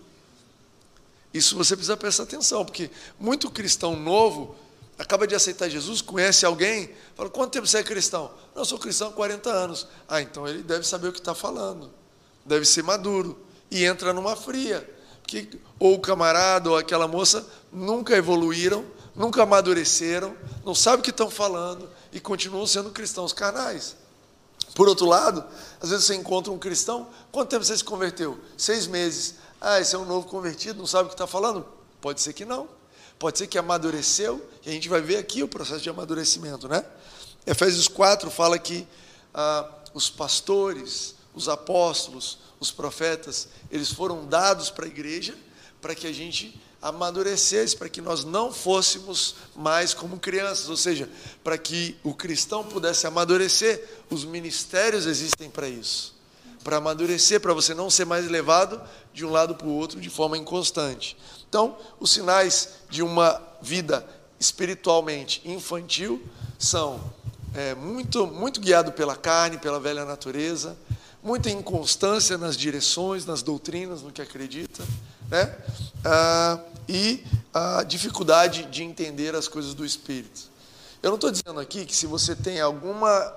Isso 1.34 1.58
você 1.58 1.76
precisa 1.76 1.98
prestar 1.98 2.24
atenção, 2.24 2.64
porque 2.64 2.90
muito 3.20 3.52
cristão 3.52 3.96
novo 3.96 4.56
acaba 4.98 5.28
de 5.28 5.36
aceitar 5.36 5.70
Jesus, 5.70 6.02
conhece 6.02 6.46
alguém, 6.46 6.90
fala: 7.16 7.30
quanto 7.30 7.52
tempo 7.52 7.68
você 7.68 7.80
é 7.80 7.84
cristão? 7.84 8.32
Não, 8.56 8.62
eu 8.62 8.66
sou 8.66 8.80
cristão 8.80 9.10
há 9.10 9.12
40 9.12 9.50
anos. 9.50 9.88
Ah, 10.08 10.22
então 10.22 10.48
ele 10.48 10.64
deve 10.64 10.88
saber 10.88 11.10
o 11.10 11.14
que 11.14 11.20
está 11.20 11.36
falando, 11.36 11.92
deve 12.46 12.66
ser 12.66 12.84
maduro. 12.84 13.38
E 13.70 13.84
entra 13.84 14.14
numa 14.14 14.38
fria, 14.38 14.90
porque 15.22 15.50
ou 15.78 15.96
o 15.96 16.00
camarada 16.00 16.70
ou 16.70 16.78
aquela 16.78 17.06
moça 17.06 17.46
nunca 17.70 18.16
evoluíram, 18.16 18.86
nunca 19.14 19.44
amadureceram, 19.44 20.34
não 20.66 20.74
sabem 20.74 21.02
o 21.02 21.04
que 21.04 21.10
estão 21.10 21.30
falando 21.30 21.90
e 22.14 22.22
continuam 22.22 22.66
sendo 22.66 22.92
cristãos 22.92 23.34
carnais. 23.34 23.98
Por 24.74 24.88
outro 24.88 25.06
lado, 25.06 25.44
às 25.82 25.90
vezes 25.90 26.06
você 26.06 26.16
encontra 26.16 26.52
um 26.52 26.58
cristão, 26.58 27.08
quanto 27.32 27.50
tempo 27.50 27.64
você 27.64 27.78
se 27.78 27.84
converteu? 27.84 28.40
Seis 28.58 28.88
meses. 28.88 29.36
Ah, 29.60 29.80
esse 29.80 29.96
é 29.96 29.98
um 29.98 30.06
novo 30.06 30.28
convertido, 30.28 30.80
não 30.80 30.88
sabe 30.88 31.06
o 31.06 31.08
que 31.08 31.16
está 31.16 31.26
falando? 31.26 31.66
Pode 32.00 32.22
ser 32.22 32.34
que 32.34 32.46
não. 32.46 32.70
Pode 33.18 33.40
ser 33.40 33.48
que 33.48 33.58
amadureceu, 33.58 34.48
e 34.64 34.70
a 34.70 34.72
gente 34.72 34.88
vai 34.88 35.02
ver 35.02 35.18
aqui 35.18 35.42
o 35.42 35.48
processo 35.48 35.82
de 35.82 35.90
amadurecimento, 35.90 36.68
né? 36.68 36.86
Efésios 37.46 37.88
4 37.88 38.30
fala 38.30 38.60
que 38.60 38.88
ah, 39.34 39.68
os 39.94 40.10
pastores, 40.10 41.16
os 41.34 41.50
apóstolos, 41.50 42.38
os 42.60 42.72
profetas, 42.72 43.48
eles 43.72 43.92
foram 43.92 44.26
dados 44.26 44.70
para 44.70 44.86
a 44.86 44.88
igreja 44.88 45.36
para 45.82 45.96
que 45.96 46.08
a 46.08 46.14
gente 46.14 46.60
amadurecesse, 46.82 47.76
para 47.76 47.90
que 47.90 48.02
nós 48.02 48.24
não 48.24 48.52
fôssemos 48.52 49.36
mais 49.56 49.94
como 49.94 50.20
crianças, 50.20 50.70
ou 50.70 50.78
seja, 50.78 51.10
para 51.44 51.58
que 51.58 51.98
o 52.04 52.14
cristão 52.14 52.64
pudesse 52.64 53.08
amadurecer, 53.08 53.84
os 54.10 54.24
ministérios 54.24 55.06
existem 55.06 55.50
para 55.50 55.68
isso. 55.68 56.16
Para 56.64 56.78
amadurecer, 56.78 57.40
para 57.40 57.54
você 57.54 57.74
não 57.74 57.90
ser 57.90 58.06
mais 58.06 58.30
levado 58.30 58.82
de 59.14 59.26
um 59.26 59.32
lado 59.32 59.56
para 59.56 59.68
o 59.68 59.74
outro 59.74 60.00
de 60.00 60.10
forma 60.10 60.38
inconstante. 60.38 61.18
Então, 61.48 61.78
os 62.00 62.12
sinais 62.12 62.70
de 62.90 63.02
uma 63.02 63.42
vida 63.62 64.06
espiritualmente 64.40 65.42
infantil 65.46 66.22
são 66.60 67.02
é, 67.56 67.74
muito, 67.74 68.28
muito 68.28 68.60
guiado 68.60 68.92
pela 68.92 69.16
carne, 69.16 69.58
pela 69.58 69.80
velha 69.80 70.06
natureza, 70.06 70.78
muita 71.24 71.50
inconstância 71.50 72.38
nas 72.38 72.56
direções, 72.56 73.26
nas 73.26 73.42
doutrinas, 73.42 74.02
no 74.02 74.12
que 74.12 74.22
acredita, 74.22 74.84
né? 75.30 75.56
Ah, 76.06 76.60
e 76.88 77.24
a 77.54 77.84
dificuldade 77.84 78.64
de 78.66 78.84
entender 78.84 79.36
as 79.36 79.48
coisas 79.48 79.74
do 79.74 79.86
Espírito. 79.86 80.50
Eu 81.02 81.10
não 81.10 81.16
estou 81.16 81.32
dizendo 81.32 81.60
aqui 81.60 81.86
que 81.86 81.96
se 81.96 82.08
você 82.08 82.36
tem 82.36 82.60
alguma 82.60 83.34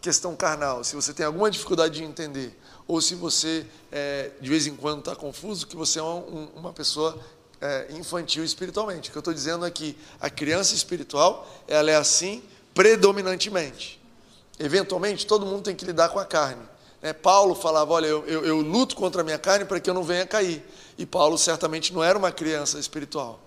questão 0.00 0.34
carnal, 0.34 0.84
se 0.84 0.94
você 0.94 1.12
tem 1.12 1.24
alguma 1.24 1.50
dificuldade 1.50 1.94
de 1.94 2.04
entender, 2.04 2.58
ou 2.86 3.00
se 3.00 3.14
você 3.14 3.66
é, 3.90 4.30
de 4.40 4.48
vez 4.50 4.66
em 4.66 4.74
quando 4.74 4.98
está 4.98 5.14
confuso, 5.14 5.66
que 5.66 5.76
você 5.76 5.98
é 5.98 6.02
um, 6.02 6.48
uma 6.56 6.72
pessoa 6.72 7.18
é, 7.60 7.86
infantil 7.92 8.44
espiritualmente. 8.44 9.08
O 9.08 9.12
que 9.12 9.18
eu 9.18 9.20
estou 9.20 9.32
dizendo 9.32 9.64
é 9.64 9.70
que 9.70 9.96
a 10.20 10.28
criança 10.28 10.74
espiritual 10.74 11.48
ela 11.68 11.90
é 11.90 11.96
assim 11.96 12.42
predominantemente. 12.74 14.00
Eventualmente, 14.58 15.26
todo 15.26 15.46
mundo 15.46 15.62
tem 15.62 15.74
que 15.74 15.84
lidar 15.84 16.08
com 16.08 16.18
a 16.18 16.24
carne. 16.24 16.62
Né? 17.02 17.12
Paulo 17.12 17.54
falava: 17.54 17.92
Olha, 17.92 18.06
eu, 18.06 18.24
eu, 18.26 18.46
eu 18.46 18.60
luto 18.60 18.94
contra 18.94 19.20
a 19.22 19.24
minha 19.24 19.38
carne 19.38 19.64
para 19.64 19.80
que 19.80 19.90
eu 19.90 19.94
não 19.94 20.04
venha 20.04 20.24
cair. 20.24 20.64
E 20.96 21.04
Paulo 21.04 21.36
certamente 21.36 21.92
não 21.92 22.02
era 22.02 22.16
uma 22.16 22.30
criança 22.30 22.78
espiritual. 22.78 23.42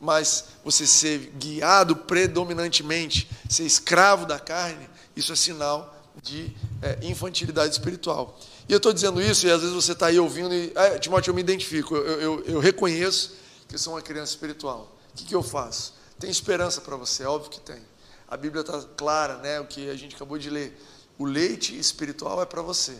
Mas 0.00 0.46
você 0.64 0.86
ser 0.86 1.32
guiado 1.36 1.94
predominantemente, 1.94 3.30
ser 3.48 3.64
escravo 3.64 4.26
da 4.26 4.38
carne, 4.38 4.88
isso 5.14 5.32
é 5.32 5.36
sinal 5.36 5.94
de 6.22 6.54
é, 6.82 6.98
infantilidade 7.02 7.72
espiritual. 7.72 8.38
E 8.68 8.72
eu 8.72 8.78
estou 8.78 8.92
dizendo 8.92 9.20
isso, 9.20 9.46
e 9.46 9.50
às 9.50 9.60
vezes 9.60 9.74
você 9.74 9.92
está 9.92 10.06
aí 10.06 10.18
ouvindo, 10.18 10.54
e, 10.54 10.72
ah, 10.74 10.98
Timóteo, 10.98 11.30
eu 11.30 11.34
me 11.34 11.40
identifico, 11.40 11.94
eu, 11.96 12.20
eu, 12.20 12.44
eu 12.44 12.60
reconheço 12.60 13.34
que 13.68 13.74
eu 13.74 13.78
sou 13.78 13.94
uma 13.94 14.02
criança 14.02 14.32
espiritual. 14.32 14.96
O 15.12 15.16
que, 15.16 15.24
que 15.24 15.34
eu 15.34 15.42
faço? 15.42 15.94
Tem 16.18 16.30
esperança 16.30 16.80
para 16.80 16.96
você, 16.96 17.24
é 17.24 17.28
óbvio 17.28 17.50
que 17.50 17.60
tem. 17.60 17.80
A 18.28 18.36
Bíblia 18.36 18.62
está 18.62 18.80
clara, 18.96 19.36
né, 19.38 19.60
o 19.60 19.66
que 19.66 19.90
a 19.90 19.94
gente 19.94 20.14
acabou 20.14 20.38
de 20.38 20.48
ler. 20.48 20.80
O 21.18 21.24
leite 21.24 21.78
espiritual 21.78 22.42
é 22.42 22.46
para 22.46 22.62
você. 22.62 22.96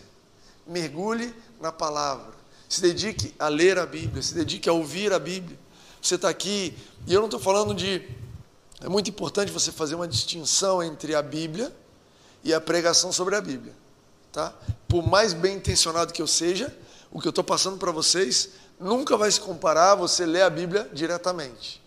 Mergulhe 0.65 1.33
na 1.59 1.71
palavra. 1.71 2.33
Se 2.67 2.81
dedique 2.81 3.33
a 3.37 3.47
ler 3.47 3.77
a 3.77 3.85
Bíblia, 3.85 4.23
se 4.23 4.33
dedique 4.33 4.69
a 4.69 4.73
ouvir 4.73 5.13
a 5.13 5.19
Bíblia. 5.19 5.57
Você 6.01 6.15
está 6.15 6.29
aqui, 6.29 6.77
e 7.05 7.13
eu 7.13 7.19
não 7.19 7.27
estou 7.27 7.39
falando 7.39 7.73
de. 7.73 8.01
É 8.81 8.87
muito 8.87 9.09
importante 9.09 9.51
você 9.51 9.71
fazer 9.71 9.95
uma 9.95 10.07
distinção 10.07 10.81
entre 10.81 11.15
a 11.15 11.21
Bíblia 11.21 11.75
e 12.43 12.53
a 12.53 12.61
pregação 12.61 13.11
sobre 13.11 13.35
a 13.35 13.41
Bíblia. 13.41 13.73
Tá? 14.31 14.53
Por 14.87 15.05
mais 15.05 15.33
bem 15.33 15.57
intencionado 15.57 16.13
que 16.13 16.21
eu 16.21 16.27
seja, 16.27 16.75
o 17.11 17.19
que 17.19 17.27
eu 17.27 17.31
estou 17.31 17.43
passando 17.43 17.77
para 17.77 17.91
vocês 17.91 18.49
nunca 18.79 19.15
vai 19.15 19.31
se 19.31 19.39
comparar 19.39 19.93
a 19.93 19.95
você 19.95 20.25
ler 20.25 20.41
a 20.41 20.49
Bíblia 20.49 20.89
diretamente. 20.93 21.81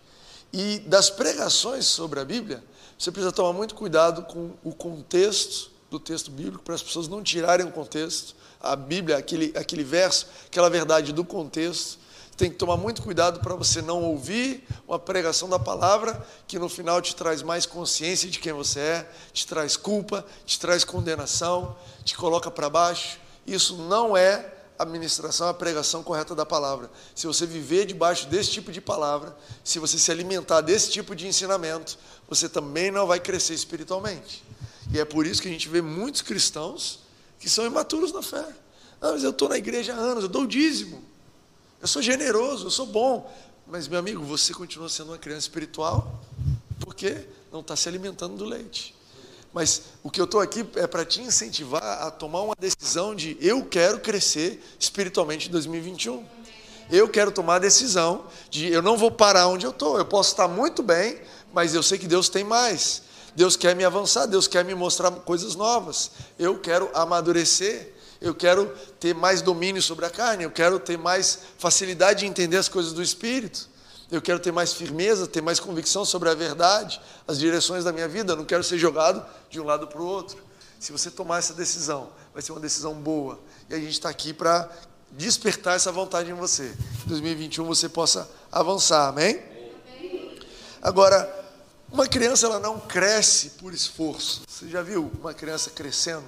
E 0.53 0.79
das 0.81 1.11
pregações 1.11 1.85
sobre 1.87 2.21
a 2.21 2.25
Bíblia, 2.25 2.65
você 2.99 3.13
precisa 3.13 3.33
tomar 3.33 3.53
muito 3.53 3.75
cuidado 3.75 4.23
com 4.23 4.53
o 4.65 4.75
contexto 4.75 5.71
do 5.91 5.99
texto 5.99 6.31
bíblico, 6.31 6.63
para 6.63 6.75
as 6.75 6.83
pessoas 6.83 7.09
não 7.09 7.23
tirarem 7.23 7.67
o 7.67 7.73
contexto, 7.73 8.35
a 8.61 8.77
Bíblia, 8.77 9.17
aquele, 9.17 9.53
aquele 9.57 9.85
verso, 9.85 10.27
aquela 10.47 10.69
verdade 10.69 11.13
do 11.13 11.25
contexto. 11.25 11.99
Tem 12.37 12.51
que 12.51 12.57
tomar 12.57 12.77
muito 12.77 13.03
cuidado 13.03 13.41
para 13.41 13.55
você 13.57 13.83
não 13.83 14.03
ouvir 14.03 14.65
uma 14.87 14.99
pregação 14.99 15.49
da 15.49 15.59
palavra 15.59 16.25
que 16.47 16.57
no 16.57 16.69
final 16.69 17.03
te 17.03 17.17
traz 17.17 17.43
mais 17.43 17.67
consciência 17.67 18.31
de 18.31 18.39
quem 18.39 18.53
você 18.53 18.79
é, 18.79 19.11
te 19.33 19.45
traz 19.45 19.77
culpa, 19.77 20.25
te 20.47 20.59
traz 20.61 20.85
condenação, 20.85 21.77
te 22.05 22.17
coloca 22.17 22.49
para 22.49 22.71
baixo. 22.71 23.19
Isso 23.45 23.77
não 23.77 24.17
é 24.17 24.55
a 24.79 24.85
ministração, 24.85 25.49
a 25.49 25.55
pregação 25.55 26.05
correta 26.05 26.35
da 26.35 26.47
palavra. 26.47 26.89
Se 27.13 27.27
você 27.27 27.45
viver 27.45 27.87
debaixo 27.87 28.29
desse 28.29 28.53
tipo 28.53 28.71
de 28.71 28.81
palavra, 28.81 29.37
se 29.65 29.81
você 29.81 29.99
se 29.99 30.13
alimentar 30.13 30.61
desse 30.61 30.91
tipo 30.91 31.17
de 31.17 31.27
ensinamento, 31.27 31.99
você 32.29 32.49
também 32.49 32.93
não 32.93 33.05
vai 33.05 33.19
crescer 33.19 33.55
espiritualmente. 33.55 34.45
E 34.93 34.99
é 34.99 35.05
por 35.05 35.27
isso 35.27 35.43
que 35.43 35.49
a 35.49 35.51
gente 35.51 35.69
vê 35.69 35.83
muitos 35.83 36.23
cristãos 36.23 37.01
que 37.39 37.49
são 37.49 37.67
imaturos 37.67 38.13
na 38.13 38.23
fé. 38.23 38.45
Ah, 39.01 39.13
mas 39.13 39.23
eu 39.23 39.31
estou 39.31 39.49
na 39.49 39.57
igreja 39.57 39.95
há 39.95 39.97
anos, 39.97 40.25
eu 40.25 40.29
dou 40.29 40.47
dízimo. 40.47 41.03
Eu 41.81 41.87
sou 41.87 42.03
generoso, 42.03 42.67
eu 42.67 42.71
sou 42.71 42.87
bom. 42.87 43.33
Mas, 43.67 43.87
meu 43.87 43.99
amigo, 43.99 44.25
você 44.25 44.53
continua 44.53 44.89
sendo 44.89 45.11
uma 45.11 45.19
criança 45.19 45.41
espiritual 45.41 46.21
porque 46.81 47.27
não 47.53 47.61
está 47.61 47.77
se 47.77 47.89
alimentando 47.89 48.37
do 48.37 48.45
leite. 48.45 48.95
Mas 49.53 49.83
o 50.03 50.11
que 50.11 50.21
eu 50.21 50.25
estou 50.25 50.41
aqui 50.41 50.67
é 50.77 50.87
para 50.87 51.05
te 51.05 51.21
incentivar 51.21 51.83
a 51.83 52.11
tomar 52.11 52.43
uma 52.43 52.55
decisão 52.59 53.15
de 53.15 53.37
eu 53.41 53.65
quero 53.65 54.01
crescer 54.01 54.63
espiritualmente 54.79 55.49
em 55.49 55.53
2021. 55.53 56.25
Eu 56.91 57.09
quero 57.09 57.31
tomar 57.31 57.57
a 57.57 57.59
decisão 57.59 58.27
de 58.51 58.69
eu 58.69 58.81
não 58.81 58.97
vou 58.97 59.11
parar 59.11 59.49
onde 59.49 59.67
eu 59.67 59.71
estou. 59.71 59.99
Eu 59.99 60.05
posso 60.07 60.31
estar 60.31 60.49
muito 60.49 60.83
bem, 60.83 61.21
mas 61.53 61.75
eu 61.75 61.83
sei 61.83 61.99
que 61.99 62.07
Deus 62.07 62.29
tem 62.29 62.45
mais. 62.45 63.03
Deus 63.39 63.57
quer 63.57 63.77
me 63.77 63.85
avançar, 63.85 64.27
Deus 64.27 64.49
quer 64.49 64.65
me 64.65 64.75
mostrar 64.75 65.13
coisas 65.13 65.55
novas. 65.55 66.11
Eu 66.37 66.59
quero 66.59 66.91
amadurecer, 66.93 67.95
eu 68.21 68.35
quero 68.35 68.67
ter 68.99 69.15
mais 69.15 69.41
domínio 69.41 69.81
sobre 69.81 70.05
a 70.05 70.11
carne, 70.11 70.43
eu 70.43 70.51
quero 70.51 70.81
ter 70.81 70.99
mais 70.99 71.39
facilidade 71.57 72.19
de 72.19 72.27
entender 72.27 72.57
as 72.57 72.69
coisas 72.69 72.93
do 72.93 73.01
Espírito. 73.01 73.69
Eu 74.11 74.21
quero 74.21 74.41
ter 74.41 74.51
mais 74.51 74.73
firmeza, 74.73 75.25
ter 75.29 75.41
mais 75.41 75.61
convicção 75.61 76.05
sobre 76.05 76.29
a 76.29 76.35
verdade, 76.35 77.01
as 77.29 77.39
direções 77.39 77.85
da 77.85 77.93
minha 77.93 78.09
vida. 78.09 78.33
Eu 78.33 78.37
não 78.39 78.45
quero 78.45 78.65
ser 78.65 78.77
jogado 78.77 79.25
de 79.49 79.61
um 79.61 79.65
lado 79.65 79.87
para 79.87 80.03
o 80.03 80.05
outro. 80.05 80.43
Se 80.81 80.91
você 80.91 81.09
tomar 81.09 81.39
essa 81.39 81.55
decisão, 81.55 82.11
vai 82.33 82.43
ser 82.43 82.51
uma 82.51 82.61
decisão 82.61 82.93
boa. 82.95 83.39
E 83.71 83.75
a 83.75 83.79
gente 83.79 83.93
está 83.93 84.09
aqui 84.09 84.33
para 84.33 84.69
despertar 85.13 85.77
essa 85.77 85.93
vontade 85.93 86.29
em 86.29 86.35
você. 86.35 86.75
Em 87.07 87.09
2021 87.09 87.65
você 87.65 87.89
possa 87.89 88.29
avançar, 88.51 89.07
amém? 89.07 89.41
Agora, 90.83 91.38
uma 91.91 92.07
criança 92.07 92.47
ela 92.47 92.59
não 92.59 92.79
cresce 92.79 93.51
por 93.51 93.73
esforço. 93.73 94.43
Você 94.47 94.69
já 94.69 94.83
viu 94.83 95.11
uma 95.21 95.33
criança 95.33 95.71
crescendo? 95.71 96.27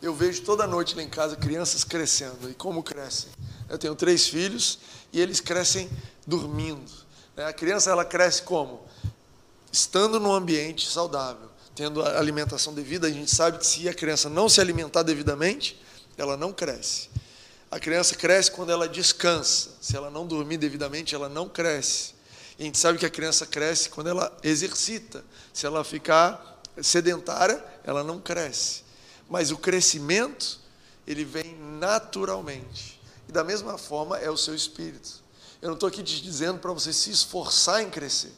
Eu 0.00 0.14
vejo 0.14 0.42
toda 0.42 0.66
noite 0.66 0.94
lá 0.94 1.02
em 1.02 1.08
casa 1.08 1.36
crianças 1.36 1.82
crescendo. 1.82 2.50
E 2.50 2.54
como 2.54 2.82
crescem? 2.82 3.30
Eu 3.68 3.78
tenho 3.78 3.94
três 3.94 4.28
filhos 4.28 4.78
e 5.12 5.20
eles 5.20 5.40
crescem 5.40 5.90
dormindo. 6.26 6.90
Né? 7.36 7.44
A 7.46 7.52
criança 7.52 7.90
ela 7.90 8.04
cresce 8.04 8.42
como? 8.42 8.82
Estando 9.72 10.20
num 10.20 10.32
ambiente 10.32 10.88
saudável, 10.88 11.48
tendo 11.74 12.02
a 12.02 12.18
alimentação 12.18 12.72
devida. 12.72 13.06
A 13.06 13.10
gente 13.10 13.34
sabe 13.34 13.58
que 13.58 13.66
se 13.66 13.88
a 13.88 13.94
criança 13.94 14.28
não 14.28 14.48
se 14.48 14.60
alimentar 14.60 15.02
devidamente, 15.02 15.80
ela 16.16 16.36
não 16.36 16.52
cresce. 16.52 17.08
A 17.70 17.80
criança 17.80 18.14
cresce 18.14 18.50
quando 18.52 18.70
ela 18.70 18.88
descansa. 18.88 19.70
Se 19.80 19.96
ela 19.96 20.10
não 20.10 20.26
dormir 20.26 20.58
devidamente, 20.58 21.14
ela 21.14 21.28
não 21.28 21.48
cresce. 21.48 22.13
A 22.58 22.62
gente 22.62 22.78
sabe 22.78 22.98
que 22.98 23.06
a 23.06 23.10
criança 23.10 23.46
cresce 23.46 23.88
quando 23.88 24.08
ela 24.08 24.36
exercita. 24.42 25.24
Se 25.52 25.66
ela 25.66 25.82
ficar 25.82 26.60
sedentária, 26.80 27.62
ela 27.84 28.04
não 28.04 28.20
cresce. 28.20 28.84
Mas 29.28 29.50
o 29.50 29.56
crescimento, 29.56 30.60
ele 31.06 31.24
vem 31.24 31.56
naturalmente. 31.78 33.00
E 33.28 33.32
da 33.32 33.42
mesma 33.42 33.76
forma 33.76 34.18
é 34.18 34.30
o 34.30 34.36
seu 34.36 34.54
espírito. 34.54 35.22
Eu 35.60 35.68
não 35.68 35.74
estou 35.74 35.88
aqui 35.88 36.02
te 36.02 36.22
dizendo 36.22 36.60
para 36.60 36.72
você 36.72 36.92
se 36.92 37.10
esforçar 37.10 37.82
em 37.82 37.90
crescer. 37.90 38.32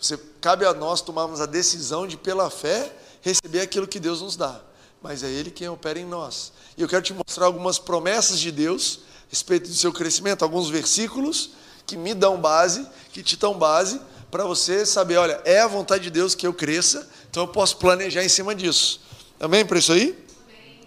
Você, 0.00 0.16
cabe 0.40 0.64
a 0.64 0.72
nós 0.72 1.00
tomarmos 1.00 1.40
a 1.40 1.46
decisão 1.46 2.06
de, 2.06 2.16
pela 2.16 2.48
fé, 2.48 2.94
receber 3.20 3.60
aquilo 3.60 3.88
que 3.88 4.00
Deus 4.00 4.22
nos 4.22 4.36
dá. 4.36 4.60
Mas 5.02 5.22
é 5.22 5.30
Ele 5.30 5.50
quem 5.50 5.68
opera 5.68 5.98
em 5.98 6.06
nós. 6.06 6.52
E 6.76 6.82
eu 6.82 6.88
quero 6.88 7.02
te 7.02 7.12
mostrar 7.12 7.46
algumas 7.46 7.78
promessas 7.78 8.40
de 8.40 8.50
Deus 8.50 9.00
a 9.26 9.30
respeito 9.30 9.68
do 9.68 9.74
seu 9.74 9.92
crescimento, 9.92 10.42
alguns 10.42 10.70
versículos 10.70 11.50
que 11.86 11.96
me 11.96 12.14
dão 12.14 12.40
base, 12.40 12.86
que 13.12 13.22
te 13.22 13.36
dão 13.36 13.54
base 13.54 14.00
para 14.30 14.44
você 14.44 14.84
saber, 14.84 15.16
olha, 15.16 15.40
é 15.44 15.60
a 15.60 15.68
vontade 15.68 16.04
de 16.04 16.10
Deus 16.10 16.34
que 16.34 16.46
eu 16.46 16.52
cresça, 16.52 17.08
então 17.30 17.44
eu 17.44 17.48
posso 17.48 17.76
planejar 17.76 18.24
em 18.24 18.28
cima 18.28 18.54
disso. 18.54 19.00
Amém 19.38 19.64
para 19.64 19.78
isso 19.78 19.92
aí? 19.92 20.18
Amém. 20.44 20.80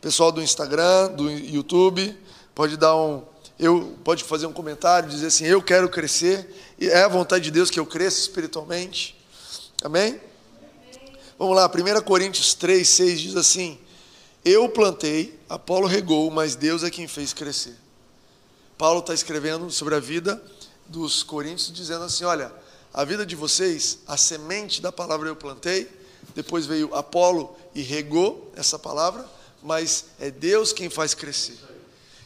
Pessoal 0.00 0.30
do 0.30 0.42
Instagram, 0.42 1.12
do 1.12 1.30
YouTube, 1.30 2.14
pode 2.54 2.76
dar 2.76 2.94
um, 2.96 3.22
eu 3.58 3.96
pode 4.04 4.24
fazer 4.24 4.46
um 4.46 4.52
comentário, 4.52 5.08
dizer 5.08 5.28
assim, 5.28 5.46
eu 5.46 5.62
quero 5.62 5.88
crescer, 5.88 6.54
e 6.78 6.88
é 6.88 7.02
a 7.02 7.08
vontade 7.08 7.44
de 7.44 7.50
Deus 7.50 7.70
que 7.70 7.80
eu 7.80 7.86
cresça 7.86 8.20
espiritualmente. 8.20 9.18
Amém? 9.82 10.20
Vamos 11.38 11.56
lá, 11.56 11.66
1 11.66 12.02
Coríntios 12.02 12.54
3, 12.54 12.86
6 12.86 13.20
diz 13.20 13.36
assim: 13.36 13.78
Eu 14.44 14.68
plantei, 14.68 15.38
Apolo 15.48 15.86
regou, 15.86 16.30
mas 16.30 16.54
Deus 16.54 16.84
é 16.84 16.90
quem 16.90 17.08
fez 17.08 17.32
crescer. 17.32 17.81
Paulo 18.82 18.98
está 18.98 19.14
escrevendo 19.14 19.70
sobre 19.70 19.94
a 19.94 20.00
vida 20.00 20.42
dos 20.88 21.22
coríntios, 21.22 21.72
dizendo 21.72 22.02
assim: 22.02 22.24
olha, 22.24 22.50
a 22.92 23.04
vida 23.04 23.24
de 23.24 23.36
vocês, 23.36 24.00
a 24.08 24.16
semente 24.16 24.82
da 24.82 24.90
palavra 24.90 25.28
eu 25.28 25.36
plantei, 25.36 25.88
depois 26.34 26.66
veio 26.66 26.92
Apolo 26.92 27.56
e 27.76 27.80
regou 27.80 28.50
essa 28.56 28.76
palavra, 28.80 29.24
mas 29.62 30.06
é 30.18 30.32
Deus 30.32 30.72
quem 30.72 30.90
faz 30.90 31.14
crescer. 31.14 31.56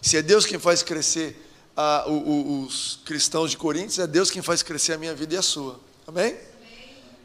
Se 0.00 0.16
é 0.16 0.22
Deus 0.22 0.46
quem 0.46 0.58
faz 0.58 0.82
crescer 0.82 1.36
a, 1.76 2.08
os 2.08 3.00
cristãos 3.04 3.50
de 3.50 3.58
Coríntios, 3.58 3.98
é 3.98 4.06
Deus 4.06 4.30
quem 4.30 4.40
faz 4.40 4.62
crescer 4.62 4.94
a 4.94 4.98
minha 4.98 5.14
vida 5.14 5.34
e 5.34 5.36
a 5.36 5.42
sua. 5.42 5.78
Amém? 6.06 6.38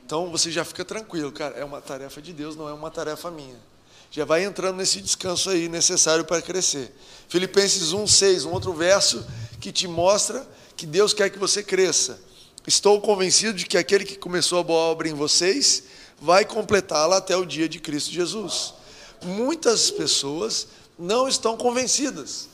Então 0.06 0.30
você 0.30 0.52
já 0.52 0.66
fica 0.66 0.84
tranquilo, 0.84 1.32
cara. 1.32 1.56
É 1.56 1.64
uma 1.64 1.80
tarefa 1.80 2.22
de 2.22 2.34
Deus, 2.34 2.58
não 2.58 2.68
é 2.68 2.74
uma 2.74 2.92
tarefa 2.92 3.32
minha 3.32 3.71
já 4.12 4.26
vai 4.26 4.44
entrando 4.44 4.76
nesse 4.76 5.00
descanso 5.00 5.50
aí 5.50 5.70
necessário 5.70 6.26
para 6.26 6.42
crescer. 6.42 6.94
Filipenses 7.30 7.94
1:6, 7.94 8.44
um 8.46 8.52
outro 8.52 8.74
verso 8.74 9.26
que 9.62 9.72
te 9.72 9.88
mostra 9.88 10.46
que 10.76 10.86
Deus 10.86 11.14
quer 11.14 11.30
que 11.30 11.40
você 11.40 11.64
cresça. 11.64 12.20
Estou 12.68 13.00
convencido 13.00 13.54
de 13.54 13.66
que 13.66 13.78
aquele 13.78 14.04
que 14.04 14.18
começou 14.18 14.60
a 14.60 14.64
boa 14.64 14.82
obra 14.82 15.08
em 15.08 15.14
vocês 15.14 15.84
vai 16.20 16.44
completá-la 16.44 17.18
até 17.18 17.38
o 17.38 17.46
dia 17.46 17.70
de 17.70 17.80
Cristo 17.80 18.12
Jesus. 18.12 18.74
Muitas 19.24 19.90
pessoas 19.90 20.68
não 21.00 21.28
estão 21.28 21.56
convencidas. 21.56 22.50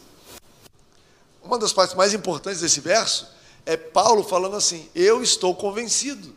Uma 1.44 1.58
das 1.58 1.74
partes 1.74 1.96
mais 1.96 2.14
importantes 2.14 2.62
desse 2.62 2.80
verso 2.80 3.28
é 3.66 3.76
Paulo 3.76 4.24
falando 4.24 4.56
assim: 4.56 4.88
Eu 4.94 5.24
estou 5.24 5.56
convencido. 5.56 6.36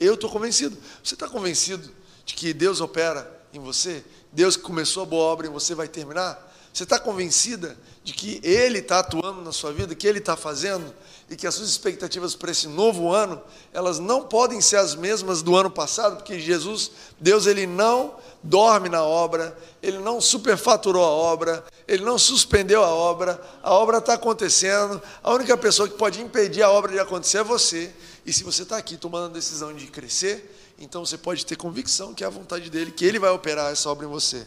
Eu 0.00 0.14
estou 0.14 0.30
convencido. 0.30 0.76
Você 1.04 1.14
está 1.14 1.28
convencido 1.28 1.92
de 2.24 2.34
que 2.34 2.54
Deus 2.54 2.80
opera 2.80 3.41
em 3.52 3.60
você? 3.60 4.04
Deus 4.32 4.56
que 4.56 4.62
começou 4.62 5.02
a 5.02 5.06
boa 5.06 5.24
obra 5.24 5.46
em 5.46 5.50
você 5.50 5.74
vai 5.74 5.88
terminar? 5.88 6.50
Você 6.72 6.84
está 6.84 6.98
convencida 6.98 7.76
de 8.02 8.14
que 8.14 8.40
Ele 8.42 8.78
está 8.78 9.00
atuando 9.00 9.42
na 9.42 9.52
sua 9.52 9.72
vida, 9.72 9.94
que 9.94 10.06
Ele 10.06 10.20
está 10.20 10.36
fazendo, 10.36 10.92
e 11.28 11.36
que 11.36 11.46
as 11.46 11.54
suas 11.54 11.68
expectativas 11.68 12.34
para 12.34 12.50
esse 12.50 12.66
novo 12.66 13.12
ano, 13.12 13.40
elas 13.74 13.98
não 13.98 14.22
podem 14.22 14.60
ser 14.60 14.76
as 14.76 14.94
mesmas 14.94 15.42
do 15.42 15.54
ano 15.54 15.70
passado, 15.70 16.16
porque 16.16 16.40
Jesus, 16.40 16.90
Deus, 17.20 17.46
Ele 17.46 17.66
não 17.66 18.16
dorme 18.42 18.88
na 18.88 19.02
obra, 19.02 19.56
Ele 19.82 19.98
não 19.98 20.18
superfaturou 20.18 21.04
a 21.04 21.08
obra, 21.08 21.62
Ele 21.86 22.02
não 22.02 22.18
suspendeu 22.18 22.82
a 22.82 22.88
obra, 22.88 23.40
a 23.62 23.74
obra 23.74 23.98
está 23.98 24.14
acontecendo, 24.14 25.00
a 25.22 25.30
única 25.32 25.56
pessoa 25.58 25.86
que 25.86 25.96
pode 25.96 26.22
impedir 26.22 26.62
a 26.62 26.70
obra 26.70 26.92
de 26.92 26.98
acontecer 26.98 27.38
é 27.38 27.44
você, 27.44 27.92
e 28.24 28.32
se 28.32 28.44
você 28.44 28.62
está 28.62 28.78
aqui 28.78 28.96
tomando 28.96 29.26
a 29.26 29.34
decisão 29.34 29.74
de 29.74 29.86
crescer, 29.88 30.61
então 30.78 31.04
você 31.04 31.16
pode 31.16 31.46
ter 31.46 31.56
convicção 31.56 32.14
que 32.14 32.24
é 32.24 32.26
a 32.26 32.30
vontade 32.30 32.70
dele, 32.70 32.90
que 32.90 33.04
Ele 33.04 33.18
vai 33.18 33.30
operar 33.30 33.72
essa 33.72 33.88
obra 33.88 34.06
em 34.06 34.10
você. 34.10 34.46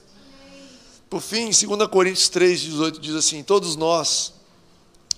Por 1.09 1.21
fim, 1.21 1.49
2 1.49 1.87
Coríntios 1.89 2.29
3, 2.29 2.59
18 2.59 2.99
diz 2.99 3.15
assim: 3.15 3.43
Todos 3.43 3.75
nós, 3.75 4.33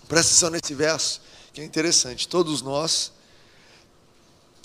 presta 0.08 0.32
atenção 0.32 0.50
nesse 0.50 0.74
verso, 0.74 1.22
que 1.54 1.62
é 1.62 1.64
interessante, 1.64 2.28
todos 2.28 2.62
nós 2.62 3.12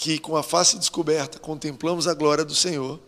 que 0.03 0.19
com 0.19 0.37
a 0.37 0.43
face 0.43 0.77
descoberta 0.79 1.39
contemplamos 1.39 2.09
a 2.09 2.15
glória 2.15 2.45
do 2.45 2.57
Senhor, 2.57 2.99